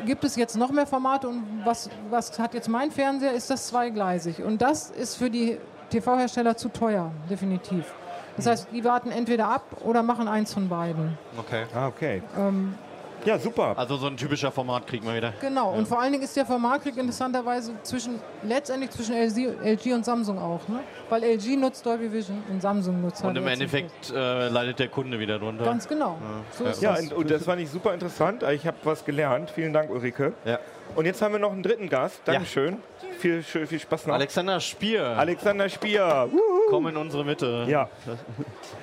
[0.06, 3.68] gibt es jetzt noch mehr Formate und was, was hat jetzt mein Fernseher, ist das
[3.68, 4.44] zweigleisig.
[4.44, 5.58] Und das ist für die
[5.90, 7.94] TV-Hersteller zu teuer, definitiv.
[8.38, 11.18] Das heißt, die warten entweder ab oder machen eins von beiden.
[11.38, 11.66] Okay.
[11.76, 12.22] Ah, okay.
[12.38, 12.74] Ähm,
[13.26, 13.74] Ja, super.
[13.78, 15.34] Also so ein typischer Format kriegen wir wieder.
[15.40, 20.04] genau, und vor allen Dingen ist der Formatkrieg interessanterweise zwischen, letztendlich zwischen LG, LG und
[20.04, 20.68] Samsung auch.
[20.68, 20.80] Ne?
[21.10, 24.90] Weil LG nutzt Dolby Vision und Samsung nutzt Und halt im Endeffekt äh, leidet der
[24.90, 25.64] Kunde wieder drunter.
[25.64, 26.18] Ganz genau.
[26.52, 27.04] So ist Ja, das.
[27.04, 28.44] und, und das fand ich super interessant.
[28.52, 29.52] Ich habe was gelernt.
[29.52, 30.34] Vielen Dank, Ulrike.
[30.44, 30.60] Ja.
[30.96, 32.22] Und jetzt haben wir noch einen dritten Gast.
[32.26, 32.78] Dankeschön.
[33.20, 34.14] Viel, schön- viel Spaß noch.
[34.16, 36.28] Alexander Spier, Alexander Spier.
[36.32, 36.70] Wuhu.
[36.70, 37.66] komm in unsere Mitte.
[37.68, 37.90] Ja.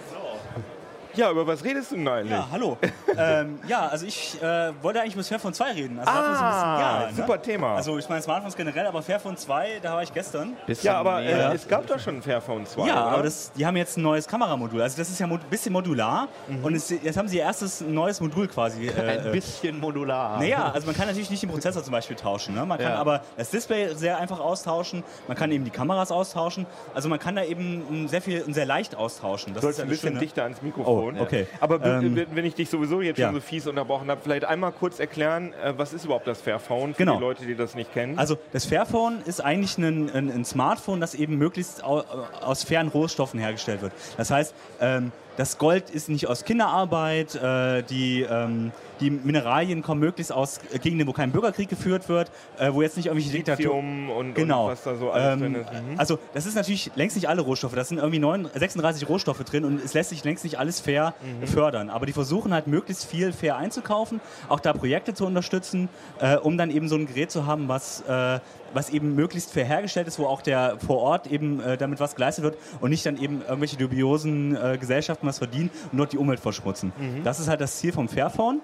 [1.20, 2.30] Ja, über was redest du denn eigentlich?
[2.30, 2.78] Ja, hallo.
[3.18, 5.98] ähm, ja, also ich äh, wollte eigentlich über Fairphone 2 reden.
[5.98, 7.42] Also ist ein bisschen- Ah, ja, super ne?
[7.42, 7.74] Thema.
[7.76, 10.56] Also ich meine Smartphones generell, aber Fairphone 2, da war ich gestern.
[10.66, 13.04] Bisschen ja, aber äh, es gab doch schon ein Fairphone 2, ja, oder?
[13.12, 14.80] aber das, die haben jetzt ein neues Kameramodul.
[14.80, 16.28] Also das ist ja ein bisschen modular.
[16.48, 16.64] Mhm.
[16.64, 18.90] Und es, jetzt haben sie ihr erstes neues Modul quasi.
[19.00, 20.38] Äh, ein bisschen modular.
[20.38, 22.54] Naja, also man kann natürlich nicht den Prozessor zum Beispiel tauschen.
[22.54, 22.64] Ne?
[22.64, 22.98] Man kann Ja.
[22.98, 25.04] aber das Display sehr einfach austauschen.
[25.28, 26.66] Man kann eben die Kameras austauschen.
[26.94, 29.52] Also man kann da eben sehr viel, sehr leicht austauschen.
[29.54, 30.20] Das Du sollst ja ein bisschen Schöne.
[30.20, 31.08] dichter ans Mikrofon.
[31.08, 31.46] Oh, okay.
[31.60, 33.26] Aber Ähm, wenn ich dich sowieso jetzt ja.
[33.26, 36.92] schon so fies unterbrochen habe, vielleicht einmal kurz erklären, äh, was ist überhaupt das Fairphone
[36.94, 37.16] für Genau.
[37.16, 38.18] die Leute, die das nicht kennen?
[38.18, 42.02] Also das Fairphone ist eigentlich ein, ein, ein Smartphone, das eben möglichst au,
[42.40, 43.92] aus fairen Rohstoffen hergestellt wird.
[44.16, 50.00] Das heißt, ähm, das Gold ist nicht aus Kinderarbeit, äh, die, ähm, die Mineralien kommen
[50.00, 54.10] möglichst aus Gegenden, wo kein Bürgerkrieg geführt wird, äh, wo jetzt nicht irgendwelche Diktaturen...
[54.10, 54.64] Und, Genau.
[54.66, 55.72] und was da so alles Ähm, drin ist.
[55.72, 55.98] Mhm.
[55.98, 57.74] Also das ist natürlich längst nicht alle Rohstoffe.
[57.74, 61.14] Das sind irgendwie 9, 36 Rohstoffe drin und es lässt sich längst nicht alles fair
[61.40, 61.46] Mhm.
[61.46, 61.88] fördern.
[61.90, 64.20] Aber die versuchen halt möglichst viel fair einzukaufen,
[64.50, 65.88] auch da Projekte zu unterstützen,
[66.20, 68.40] äh, um dann eben so ein Gerät zu haben, was, äh,
[68.74, 72.14] was eben möglichst fair hergestellt ist, wo auch der vor Ort eben äh, damit was
[72.14, 76.18] geleistet wird und nicht dann eben irgendwelche dubiosen äh, Gesellschaften was verdienen und dort die
[76.18, 76.92] Umwelt verschmutzen.
[76.98, 77.24] Mhm.
[77.24, 78.60] Das ist halt das Ziel vom Fairphone.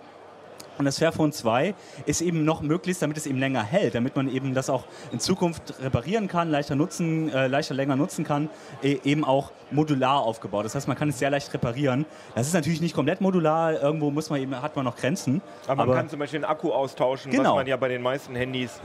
[0.78, 4.30] Und das Fairphone 2 ist eben noch möglichst, damit es eben länger hält, damit man
[4.30, 8.50] eben das auch in Zukunft reparieren kann, leichter nutzen, äh, leichter länger nutzen kann,
[8.82, 10.66] e eben auch modular aufgebaut.
[10.66, 12.04] Das heißt, man kann es sehr leicht reparieren.
[12.34, 15.40] Das ist natürlich nicht komplett modular, irgendwo muss man eben, hat man noch Grenzen.
[15.66, 17.54] aber, man kann zum Beispiel den Akku austauschen, was Genau.
[17.54, 18.78] man ja bei den meisten Handys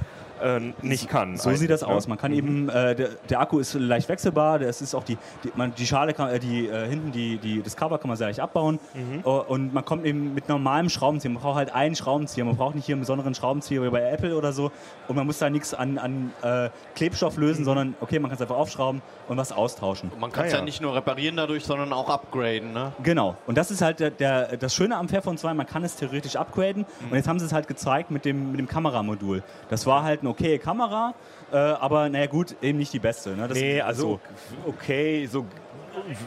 [0.82, 1.38] nicht kann.
[1.38, 2.08] So sieht das aus.
[2.08, 5.52] Man kann eben, äh, der, der Akku ist leicht wechselbar, das ist auch die, die,
[5.56, 8.28] man, die Schale, kann, äh, die äh, hinten, die, die, das Cover kann man sehr
[8.28, 9.22] leicht abbauen Mhm.
[9.26, 11.32] Äh, und man kommt eben mit normalem Schraubenzieher.
[11.32, 14.36] Man braucht halt einen Schraubenzieher, man braucht nicht hier einen besonderen Schraubenzieher wie bei Apple
[14.36, 14.72] oder so
[15.08, 17.44] und man muss da nichts an, an äh, Klebstoff Mhm.
[17.44, 20.12] lösen, sondern okay, man kann es einfach aufschrauben und was austauschen.
[20.20, 20.60] Man kann es ja.
[20.60, 20.64] ja.
[20.64, 22.74] nicht nur reparieren dadurch, sondern auch upgraden.
[22.74, 22.92] Ne?
[23.04, 23.36] Genau.
[23.48, 26.36] Und das ist halt der, der, das Schöne am Fairphone 2, man kann es theoretisch
[26.36, 26.86] upgraden.
[27.10, 29.44] Und jetzt haben sie es halt gezeigt mit dem, mit dem Kameramodul.
[29.70, 31.14] Das war halt eine okaye Kamera,
[31.52, 33.32] äh, aber naja gut, eben nicht die beste.
[33.32, 33.48] Ne?
[33.48, 34.20] Das Nee, also
[34.64, 34.70] so.
[34.70, 35.46] okay, so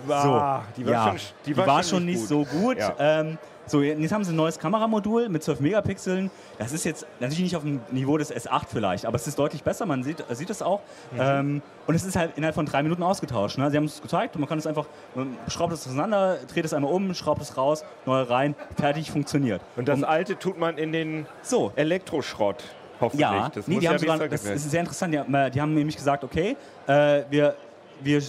[0.06, 2.28] war, die war ja, schon, die war, schon nicht gut.
[2.28, 2.78] so gut.
[2.78, 2.94] Ja.
[2.98, 6.30] Ähm, so, jetzt haben sie ein neues Kameramodul mit 12 Megapixeln.
[6.58, 9.62] Das ist jetzt natürlich nicht auf dem Niveau des S8 vielleicht, aber es ist deutlich
[9.62, 10.80] besser, man sieht, sieht es auch.
[11.12, 11.18] Mhm.
[11.18, 13.56] Ähm, und es ist halt innerhalb von drei Minuten ausgetauscht.
[13.56, 13.70] Ne?
[13.70, 16.74] Sie haben es gezeigt und man kann es einfach, man schraubt es auseinander, dreht es
[16.74, 19.62] einmal um, schraubt es raus, neu rein, fertig, funktioniert.
[19.76, 22.64] Und das alte tut man in den So, Elektroschrott,
[23.00, 23.20] hoffentlich.
[23.20, 25.14] ja, das nee, die ja haben sogar, das ist sehr interessant.
[25.14, 27.56] Die haben, die haben nämlich gesagt, okay, äh, wir,
[28.00, 28.22] wir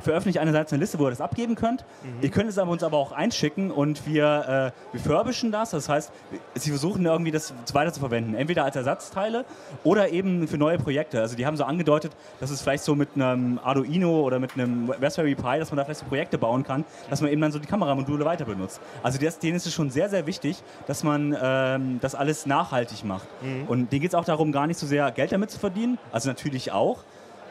[0.00, 1.84] veröffentlichen einerseits eine Liste, wo ihr das abgeben könnt.
[2.02, 2.22] Mhm.
[2.22, 5.70] Ihr könnt es aber uns aber auch einschicken und wir, äh, wir furbischen das.
[5.70, 6.12] Das heißt,
[6.54, 8.34] sie versuchen irgendwie das weiter zu verwenden.
[8.34, 9.44] Entweder als Ersatzteile
[9.84, 11.20] oder eben für neue Projekte.
[11.20, 14.90] Also die haben so angedeutet, dass es vielleicht so mit einem Arduino oder mit einem
[15.00, 17.58] Raspberry Pi, dass man da vielleicht so Projekte bauen kann, dass man eben dann so
[17.58, 18.80] die Kameramodule weiter benutzt.
[19.02, 23.04] Also das, denen ist es schon sehr, sehr wichtig, dass man ähm, das alles nachhaltig
[23.04, 23.26] macht.
[23.68, 25.98] Und denen geht es auch darum, gar nicht so sehr Geld damit zu verdienen.
[26.10, 26.98] Also natürlich auch.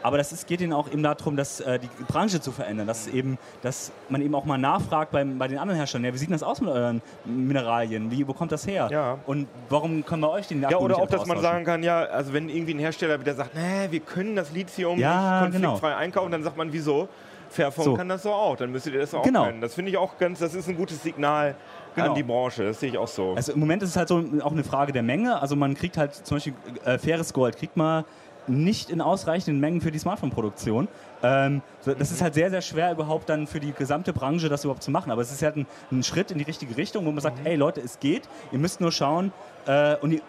[0.03, 3.07] Aber das ist, geht ihnen auch eben darum, dass, äh, die Branche zu verändern, dass,
[3.07, 6.31] eben, dass man eben auch mal nachfragt beim, bei den anderen Herstellern, ja, wie sieht
[6.31, 8.87] das aus mit euren Mineralien, wie, wo kommt das her?
[8.91, 9.17] Ja.
[9.25, 11.83] Und warum können wir euch den Ja, Akku oder nicht auch, dass man sagen kann,
[11.83, 15.53] ja, also wenn irgendwie ein Hersteller wieder sagt, nee, wir können das Lithium Ja, nicht
[15.61, 17.07] konfliktfrei einkaufen, dann sagt man, wieso?
[17.49, 17.93] Fairphone So.
[17.95, 19.43] kann das so auch, dann müsstet ihr das auch Genau.
[19.45, 19.59] können.
[19.59, 21.55] Das finde ich auch ganz, das ist ein gutes Signal
[21.95, 22.07] Genau.
[22.09, 23.33] an die Branche, das sehe ich auch so.
[23.35, 25.41] Also im Moment ist es halt so auch eine Frage der Menge.
[25.41, 26.53] Also man kriegt halt zum Beispiel
[26.85, 28.05] äh, faires Gold, kriegt man
[28.47, 30.87] nicht in ausreichenden Mengen für die Smartphone-Produktion.
[31.23, 34.83] Ähm, das ist halt sehr, sehr schwer überhaupt dann für die gesamte Branche das überhaupt
[34.83, 35.11] zu machen.
[35.11, 37.55] Aber es ist halt ein, ein Schritt in die richtige Richtung, wo man sagt, hey
[37.55, 39.31] Leute, es geht, ihr müsst nur schauen
[39.67, 40.21] äh, und die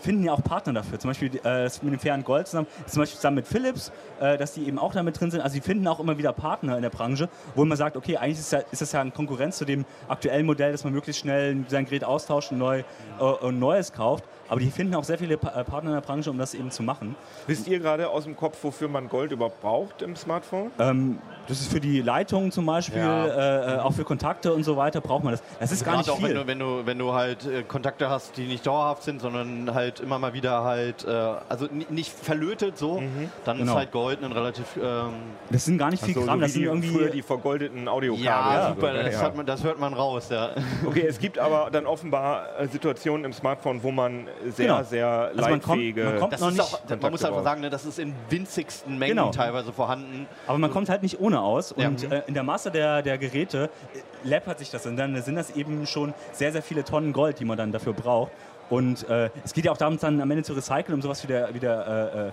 [0.00, 0.98] finden ja auch Partner dafür.
[0.98, 4.52] Zum Beispiel äh, mit dem fairen Gold zusammen, zum Beispiel zusammen mit Philips, äh, dass
[4.52, 5.40] die eben auch damit drin sind.
[5.40, 8.40] Also die finden auch immer wieder Partner in der Branche, wo man sagt, okay, eigentlich
[8.40, 11.64] ist, ja, ist das ja eine Konkurrenz zu dem aktuellen Modell, dass man möglichst schnell
[11.68, 12.82] sein Gerät austauscht und neu,
[13.18, 14.24] äh, und neues kauft.
[14.50, 16.72] Aber die finden auch sehr viele pa äh, Partner in der Branche, um das eben
[16.72, 17.14] zu machen.
[17.46, 20.72] Wisst ihr gerade aus dem Kopf, wofür man Gold überhaupt braucht im Smartphone?
[20.80, 23.26] Ähm, das ist für die Leitungen zum Beispiel, Ja.
[23.26, 25.42] äh, äh, auch für Kontakte und so weiter braucht man das.
[25.60, 26.34] Das ist gar nicht auch wenn viel.
[26.34, 30.00] du, wenn du, wenn du halt äh, Kontakte hast, die nicht dauerhaft sind, sondern halt
[30.00, 31.10] immer mal wieder halt, äh,
[31.48, 33.00] also ni- nicht verlötet so,
[33.44, 33.70] dann Genau.
[33.72, 35.10] ist halt Gold ein relativ, ähm,
[35.50, 36.88] Das sind gar nicht viel So, Gramm, so das sind die, irgendwie...
[36.88, 38.24] früher die vergoldeten Audiokabel.
[38.24, 39.04] ja, so, super, ne?
[39.04, 39.20] das, Ja.
[39.20, 40.50] hat man, das hört man raus, ja.
[40.84, 44.82] Okay, es gibt aber dann offenbar Situationen im Smartphone, wo man sehr, Genau.
[44.82, 46.04] sehr Also man kommt- leitfähige...
[46.04, 48.14] man kommt Das noch ist nicht auch, man muss einfach sagen, ne, das ist in
[48.28, 49.30] winzigsten Mengen Genau.
[49.30, 50.26] teilweise vorhanden.
[50.46, 51.74] Aber man kommt halt nicht ohne aus.
[51.76, 51.88] Ja.
[51.88, 54.86] Und äh, in der Masse der, der Geräte äh, läppert sich das.
[54.86, 57.92] Und dann sind das eben schon sehr, sehr viele Tonnen Gold, die man dann dafür
[57.92, 58.32] braucht.
[58.68, 61.52] Und äh, es geht ja auch darum, dann am Ende zu recyceln, um sowas wieder,
[61.54, 62.32] wieder äh, äh,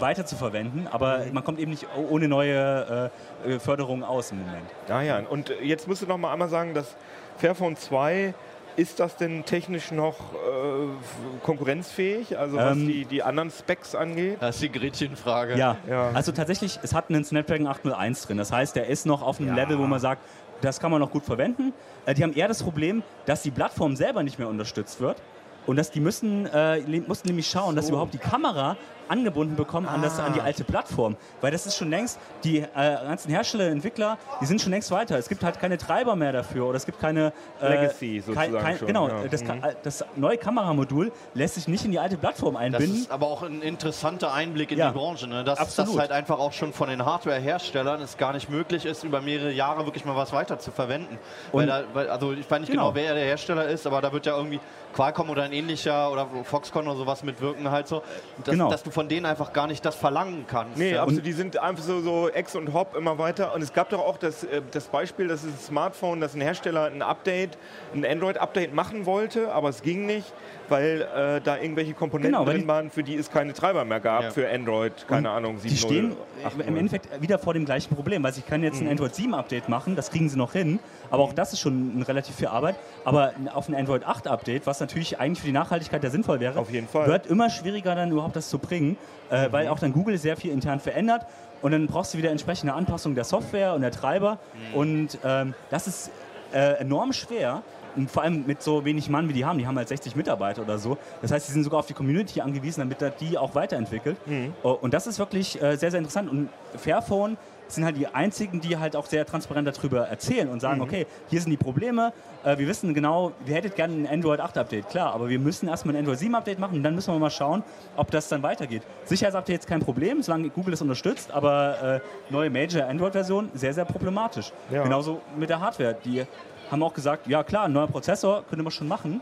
[0.00, 0.86] weiter zu verwenden.
[0.90, 3.10] Aber man kommt eben nicht oh- ohne neue
[3.44, 4.64] äh, äh, Förderung aus im Moment.
[4.88, 6.94] Ah ja, und jetzt musst du noch mal einmal sagen, dass
[7.38, 8.32] Fairphone 2,
[8.76, 14.38] ist das denn technisch noch äh, konkurrenzfähig, also was Ähm, die, die anderen Specs angeht?
[14.40, 15.56] Das ist die Gretchenfrage.
[15.56, 16.10] Ja, Ja.
[16.12, 18.38] also tatsächlich, es hat einen Snapdragon 801 drin.
[18.38, 19.54] Das heißt, der ist noch auf einem Ja.
[19.56, 20.22] Level, wo man sagt,
[20.60, 21.72] das kann man noch gut verwenden.
[22.06, 25.20] Äh, die haben eher das Problem, dass die Plattform selber nicht mehr unterstützt wird.
[25.66, 28.76] Und dass die müssen, äh, mussten nämlich schauen, dass sie überhaupt die Kamera
[29.08, 31.16] angebunden bekommen an, das, an die alte Plattform.
[31.40, 35.18] Weil das ist schon längst, die äh, ganzen Hersteller, Entwickler, die sind schon längst weiter.
[35.18, 37.32] Es gibt halt keine Treiber mehr dafür oder es gibt keine...
[37.60, 39.24] Äh, Legacy sozusagen schon, Genau, ja.
[39.30, 39.62] das, Mhm.
[39.82, 42.96] Das neue Kameramodul lässt sich nicht in die alte Plattform Das einbinden.
[42.96, 45.44] ist aber auch ein interessanter Einblick in Ja, die Branche, ne?
[45.44, 45.92] dass absolut.
[45.94, 49.50] das halt einfach auch schon von den Hardware-Herstellern es gar nicht möglich ist, über mehrere
[49.52, 51.18] Jahre wirklich mal was weiter zu verwenden.
[51.52, 52.92] Weil da, weil, also ich weiß nicht genau.
[52.92, 52.94] Genau.
[52.94, 54.60] wer der Hersteller ist, aber da wird ja irgendwie
[54.92, 58.02] Qualcomm oder ein ähnlicher oder Foxconn oder sowas mitwirken halt so,
[58.44, 58.70] dass, Genau.
[58.70, 60.76] dass du von denen einfach gar nicht das verlangen kannst.
[60.78, 61.02] Nee, ja.
[61.02, 61.24] absolut.
[61.26, 63.54] Die sind einfach so, so Ex und Hop immer weiter.
[63.54, 66.84] Und es gab doch auch das, äh, das Beispiel, dass ein Smartphone, dass ein Hersteller
[66.86, 67.58] ein Update,
[67.94, 70.32] ein Android-Update machen wollte, aber es ging nicht,
[70.72, 74.00] weil äh, da irgendwelche Komponenten Genau, drin die- waren, für die es keine Treiber mehr
[74.00, 74.30] gab, Ja.
[74.30, 75.68] für Android, keine Ahnung, 7.0.
[75.68, 76.66] Die stehen 8.0.
[76.66, 78.90] im Endeffekt wieder vor dem gleichen Problem, weil sie können jetzt ein Mhm.
[78.92, 82.34] Android 7 Update machen, das kriegen sie noch hin, aber auch das ist schon relativ
[82.34, 82.74] viel Arbeit.
[83.04, 86.58] Aber auf ein Android 8 Update, was natürlich eigentlich für die Nachhaltigkeit ja sinnvoll wäre,
[86.58, 87.06] Auf jeden Fall.
[87.06, 87.12] Mhm.
[87.12, 88.96] wird immer schwieriger dann überhaupt das zu bringen,
[89.30, 91.26] äh, weil auch dann Google sehr viel intern verändert
[91.60, 94.38] und dann brauchst du wieder entsprechende Anpassungen der Software und der Treiber
[94.72, 94.74] Mhm.
[94.74, 96.10] und ähm, das ist
[96.54, 97.62] äh, enorm schwer.
[97.96, 99.58] Und vor allem mit so wenig Mann, wie die haben.
[99.58, 100.96] Die haben halt 60 Mitarbeiter oder so.
[101.20, 104.16] Das heißt, sie sind sogar auf die Community angewiesen, damit die auch weiterentwickelt.
[104.26, 104.52] Mhm.
[104.62, 106.30] Oh, Und das ist wirklich äh, sehr, sehr interessant.
[106.30, 107.36] Und Fairphone
[107.74, 111.40] sind halt die einzigen, die halt auch sehr transparent darüber erzählen und sagen, okay, hier
[111.40, 112.12] sind die Probleme,
[112.44, 115.68] äh, wir wissen genau, wir hättet gerne ein Android 8 Update, klar, aber wir müssen
[115.68, 117.62] erstmal ein Android 7 Update machen und dann müssen wir mal schauen,
[117.96, 118.82] ob das dann weitergeht.
[119.04, 123.72] Sicherheitsupdate ist kein Problem, solange Google es unterstützt, aber äh, neue Major Android Version sehr,
[123.72, 124.52] sehr problematisch.
[124.70, 124.82] Ja.
[124.82, 126.24] Genauso mit der Hardware, die
[126.72, 129.20] haben auch gesagt, ja klar, ein neuer Prozessor könnte man schon machen,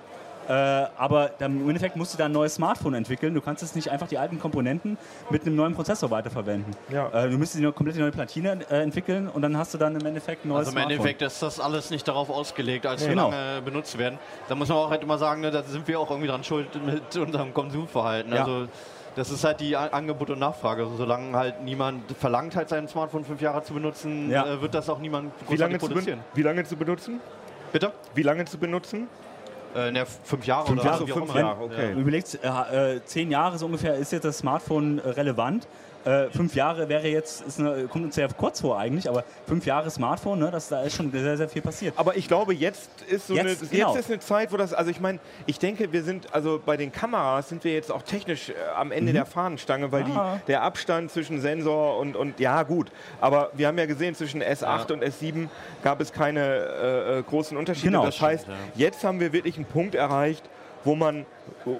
[0.49, 0.53] Äh,
[0.97, 3.35] aber dann, im Endeffekt musst du da ein neues Smartphone entwickeln.
[3.35, 4.99] Du kannst jetzt nicht einfach die alten Komponenten
[5.29, 6.75] mit einem neuen Prozessor weiterverwenden.
[6.89, 7.09] Ja.
[7.11, 10.05] Äh, du müsstest eine komplett neue Platine äh, entwickeln und dann hast du dann im
[10.05, 10.93] Endeffekt ein neues Also im Smartphone.
[10.93, 13.31] Endeffekt ist das alles nicht darauf ausgelegt, als für Genau.
[13.31, 14.19] lange benutzt werden.
[14.49, 16.67] Da muss man auch halt immer sagen, ne, da sind wir auch irgendwie dran schuld
[16.85, 18.33] mit unserem Konsumverhalten.
[18.33, 18.41] Ja.
[18.45, 18.67] Also
[19.15, 20.83] das ist halt die Angebot und Nachfrage.
[20.85, 24.47] Also, solange halt niemand verlangt, halt sein Smartphone fünf Jahre zu benutzen, Ja.
[24.47, 26.21] äh, wird das auch niemand Wie lange, zu produzieren.
[26.35, 27.21] wie lange zu benutzen?
[27.73, 27.93] Bitte?
[28.15, 29.09] Wie lange zu benutzen?
[29.75, 31.41] Äh, ne, fünf Jahre Fünf oder Jahre, wie auch fünf immer.
[31.41, 31.77] Jahre, okay.
[31.79, 35.69] Wenn du überlegst, äh, äh, zehn Jahre so ungefähr ist jetzt das Smartphone äh, relevant.
[36.05, 39.67] Äh, fünf Jahre wäre jetzt, ist eine, kommt uns sehr kurz vor eigentlich, aber fünf
[39.67, 41.93] Jahre Smartphone, ne, das, da ist schon sehr, sehr viel passiert.
[41.99, 43.95] Aber ich glaube, jetzt ist so Jetzt, eine, genau.
[43.95, 46.79] jetzt ist eine Zeit, wo das, also ich meine, ich denke, wir sind, also bei
[46.79, 50.39] den Kameras sind wir jetzt auch technisch äh, am Ende der Fahnenstange, weil Ah.
[50.41, 52.91] die, der Abstand zwischen Sensor und, und, ja gut,
[53.21, 55.49] aber wir haben ja gesehen, zwischen S8 und S7
[55.85, 57.89] gab es keine äh, äh, großen Unterschiede.
[57.91, 58.07] Genau.
[58.07, 60.45] das heißt, jetzt haben wir wirklich einen Punkt erreicht,
[60.85, 61.27] wo man
[61.67, 61.79] ru-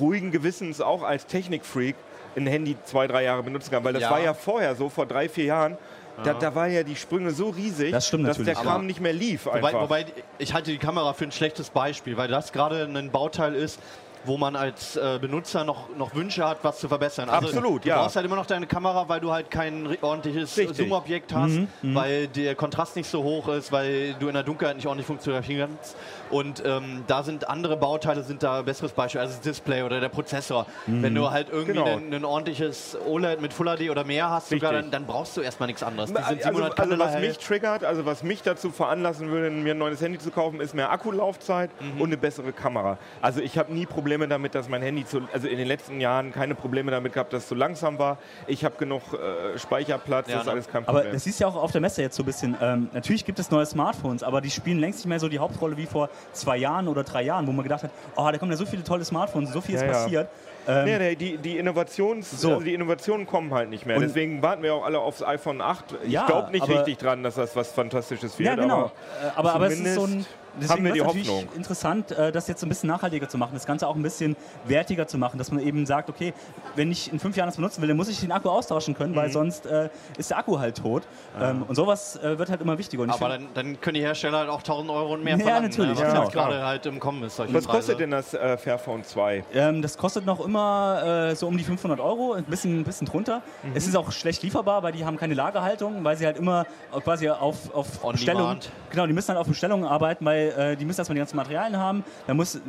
[0.00, 1.94] ruhigen Gewissens auch als Technikfreak
[2.36, 4.10] ein Handy zwei, drei Jahre benutzen kann, weil das Ja.
[4.10, 5.76] war ja vorher so, vor drei, vier Jahren,
[6.22, 8.54] da, da waren ja die Sprünge so riesig, Das stimmt dass der.
[8.54, 9.72] Kram Aber- nicht mehr lief einfach.
[9.72, 10.06] Wobei, wobei
[10.38, 13.80] ich halte die Kamera für ein schlechtes Beispiel, weil das gerade ein Bauteil ist,
[14.26, 17.28] wo man als äh, Benutzer noch, noch Wünsche hat, was zu verbessern.
[17.28, 17.98] Also, Absolut, du ja.
[18.00, 20.54] brauchst halt immer noch deine Kamera, weil du halt kein ordentliches.
[20.54, 21.50] Zoom-Objekt hast,
[21.82, 25.06] Mhm, weil der Kontrast nicht so hoch ist, weil du in der Dunkelheit nicht ordentlich
[25.06, 25.96] fotografieren kannst.
[26.30, 30.00] Und ähm, da sind andere Bauteile, sind da ein besseres Beispiel, also das Display oder
[30.00, 30.66] der Prozessor.
[30.86, 31.86] Wenn du halt irgendwie Genau.
[31.96, 35.40] ein, ein ordentliches OLED mit Full HD oder mehr hast, sogar, dann, dann brauchst du
[35.40, 36.10] erstmal nichts anderes.
[36.10, 39.50] Die sind Also, 700 also Candela was mich triggert, also was mich dazu veranlassen würde,
[39.50, 42.00] mir ein neues Handy zu kaufen, ist mehr Akkulaufzeit Mhm.
[42.00, 42.98] und eine bessere Kamera.
[43.20, 46.32] Also ich habe nie Probleme damit, dass mein Handy zu, also in den letzten Jahren
[46.32, 48.18] keine Probleme damit gehabt, dass es zu langsam war.
[48.46, 50.52] Ich habe genug äh, Speicherplatz, Ja, das ist ne?
[50.52, 51.12] alles kein Aber Problem.
[51.14, 52.56] das siehst du ja auch auf der Messe jetzt so ein bisschen.
[52.60, 55.76] Ähm, natürlich gibt es neue Smartphones, aber die spielen längst nicht mehr so die Hauptrolle
[55.76, 58.56] wie vor zwei Jahren oder drei Jahren, wo man gedacht hat, oh, da kommen ja
[58.56, 59.92] so viele tolle Smartphones, so viel ist Ja, ja.
[59.92, 60.28] passiert.
[60.66, 62.52] Ähm, Nee, nee, die, die, Innovations, So.
[62.54, 63.96] also die Innovationen kommen halt nicht mehr.
[63.96, 65.84] Und- Deswegen warten wir auch alle aufs iPhone 8.
[66.04, 68.48] Ich Ja, glaube nicht richtig dran, dass das was Fantastisches wird.
[68.48, 68.74] Ja, genau.
[68.74, 68.92] Aber,
[69.22, 70.24] Äh, aber, aber es ist so ein.
[70.68, 71.48] Haben wir die Hoffnung.
[71.56, 74.36] interessant, äh, das jetzt ein bisschen nachhaltiger zu machen, das Ganze auch ein bisschen
[74.66, 76.32] wertiger zu machen, dass man eben sagt, okay,
[76.76, 79.12] wenn ich in fünf Jahren das benutzen will, dann muss ich den Akku austauschen können,
[79.12, 79.16] Mhm.
[79.16, 79.88] weil sonst äh,
[80.18, 81.02] ist der Akku halt tot.
[81.40, 83.02] Ähm, und sowas äh, wird halt immer wichtiger.
[83.02, 85.70] Und Aber dann, dann können die Hersteller halt auch 1000 Euro und mehr Ja, verlangen.
[85.70, 86.04] natürlich, ne?
[86.06, 86.28] was genau.
[86.30, 87.38] gerade halt im Kommen ist.
[87.38, 87.68] was Preise.
[87.68, 89.44] kostet denn das äh, Fairphone 2?
[89.54, 93.06] Ähm, das kostet noch immer äh, so um die 500 Euro, ein bisschen, ein bisschen
[93.06, 93.42] drunter.
[93.62, 93.72] Mhm.
[93.74, 97.00] Es ist auch schlecht lieferbar, weil die haben keine Lagerhaltung, weil sie halt immer äh,
[97.00, 98.70] quasi auf, auf On Bestellung, demand.
[98.90, 101.78] genau, die müssen halt auf Bestellung arbeiten, weil äh, die müssen erstmal die ganzen Materialien
[101.78, 102.04] haben.
[102.26, 102.60] Da muss,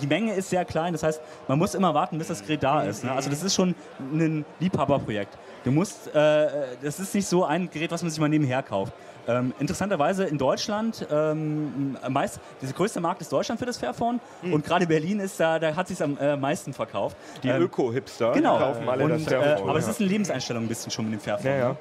[0.00, 2.82] die Menge ist sehr klein, das heißt, man muss immer warten, bis das Gerät da
[2.82, 3.04] ist.
[3.04, 3.12] Ne?
[3.12, 5.36] Also das ist schon ein Liebhaberprojekt.
[5.64, 6.48] Du musst, äh,
[6.82, 8.92] das ist nicht so ein Gerät, was man sich mal nebenher kauft.
[9.28, 14.64] Ähm, interessanterweise in Deutschland, ähm, meist, dieser größte Markt ist Deutschland für das Fairphone und
[14.64, 17.16] gerade Berlin ist da, da hat sich am äh, meisten verkauft.
[17.44, 19.68] Die Ähm, Öko-Hipster Genau, kaufen alle und, das äh, Fairphone.
[19.70, 21.46] aber es ist eine Lebenseinstellung ein bisschen schon mit dem Fairphone.
[21.52, 21.68] Ja, ja.
[21.68, 21.76] ne?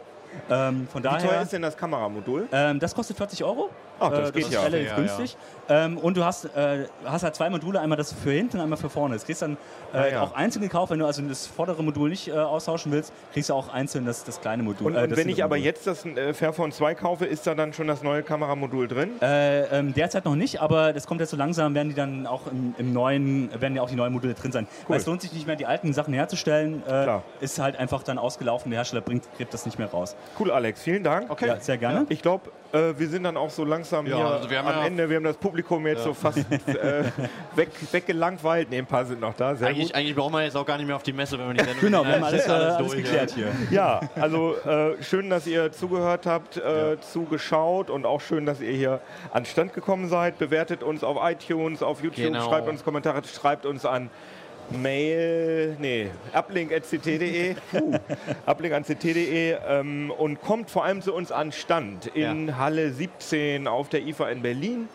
[0.52, 2.48] Ähm, Wie teuer daher, ist denn das Kameramodul?
[2.52, 3.72] ähm, das kostet 40 Euro.
[4.02, 4.62] Ach, das Äh, geht ist ja.
[4.64, 5.38] relativ Ja, günstig.
[5.72, 8.78] Ähm, und du hast, äh, hast halt zwei Module, einmal das für hinten und einmal
[8.78, 9.16] für vorne.
[9.16, 9.54] Das kriegst dann
[9.94, 10.22] äh, Ah, ja.
[10.22, 10.92] auch einzeln gekauft.
[10.92, 14.24] Wenn du also das vordere Modul nicht äh, austauschen willst, kriegst du auch einzeln das,
[14.26, 14.88] das kleine Modul.
[14.92, 15.66] Und, äh, und wenn ich aber Modul.
[15.66, 19.12] jetzt das äh, Fairphone 2 kaufe, ist da dann schon das neue Kameramodul drin?
[19.22, 22.48] Äh, ähm, derzeit noch nicht, aber das kommt jetzt so langsam, werden die dann auch
[22.48, 24.68] im, im neuen, werden ja auch die neuen Module drin sein.
[24.90, 26.84] Weil es lohnt sich nicht mehr, die alten Sachen herzustellen.
[26.86, 30.18] Äh, ist halt einfach dann ausgelaufen, der Hersteller bringt, gibt das nicht mehr raus.
[30.38, 31.30] Cool, Alex, vielen Dank.
[31.32, 31.48] Okay.
[31.48, 32.06] Ja, sehr gerne.
[32.10, 34.76] Ich glaube, äh, wir sind dann auch so langsam Ja, hier also wir haben am
[34.80, 35.10] ja- Ende.
[35.10, 37.04] Wir haben das Publikum jetzt so fast äh,
[37.56, 38.70] weg, weggelangweilt.
[38.70, 39.56] Ne, ein paar sind noch da.
[39.56, 39.96] Sehr Eigentlich, gut.
[39.96, 41.82] eigentlich braucht man jetzt auch gar nicht mehr auf die Messe, wenn man die Sendung
[41.82, 43.52] Genau, wir haben alles, ist äh, alles geklärt hier.
[43.70, 48.74] Ja, also äh, schön, dass ihr zugehört habt, äh, zugeschaut und auch schön, dass ihr
[48.74, 49.02] hier
[49.32, 50.38] an Stand gekommen seid.
[50.38, 52.48] Bewertet uns auf iTunes, auf YouTube, Genau.
[52.48, 54.10] schreibt uns Kommentare, schreibt uns an
[54.72, 57.94] Mail, nee, uplink.ct.de, uh,
[58.46, 64.02] uplink.ct.de ähm, und kommt vor allem zu uns an Stand in Halle 17 auf der
[64.06, 64.90] IFA in Berlin.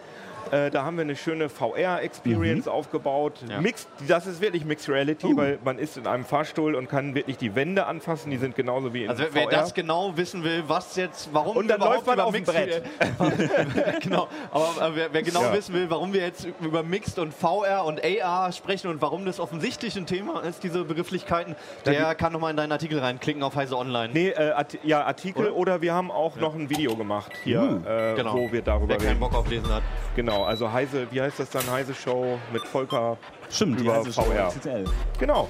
[0.53, 3.35] Äh, da haben wir eine schöne VR-Experience aufgebaut.
[3.49, 3.61] Ja.
[3.61, 7.37] Mixed, das ist wirklich Mixed Reality, weil man ist in einem Fahrstuhl und kann wirklich
[7.37, 8.31] die Wände anfassen.
[8.31, 9.51] Die sind genauso wie in Also wer, wer VR.
[9.51, 12.83] das genau wissen will, was jetzt, warum Und dann wir läuft man auf dem Mixed-
[14.03, 15.53] genau, aber äh, wer, wer genau Ja.
[15.53, 19.41] wissen will, warum wir jetzt über Mixed und VR und AR sprechen und warum das
[19.41, 23.77] offensichtlich ein Thema ist, diese Begrifflichkeiten, der kann nochmal in deinen Artikel reinklicken auf Heise
[23.77, 24.13] Online.
[24.13, 25.57] Nee, äh, Art ja, Artikel oder?
[25.57, 25.83] Oder?
[25.83, 28.35] wir haben auch noch ein Video gemacht hier, äh, Genau.
[28.35, 29.21] wo wir darüber Wer keinen reden.
[29.21, 29.83] Bock auf Lesen hat.
[30.15, 31.71] Genau, also Heise, wie heißt das dann?
[31.71, 33.17] Heise Show mit Volker.
[33.51, 34.49] Stimmt, die Über heiße Show VR.
[34.49, 34.85] XXL.
[35.19, 35.49] Genau.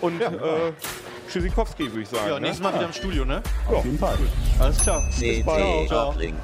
[0.00, 0.72] Und äh,
[1.30, 2.28] Tschüssikowski, würde ich sagen.
[2.28, 2.40] Ja, ne?
[2.42, 3.42] nächstes Mal wieder im Studio, ne?
[3.68, 4.16] Auf jeden Fall.
[4.58, 5.02] Alles klar.
[5.10, 6.10] CT Ciao.
[6.10, 6.36] Uplink.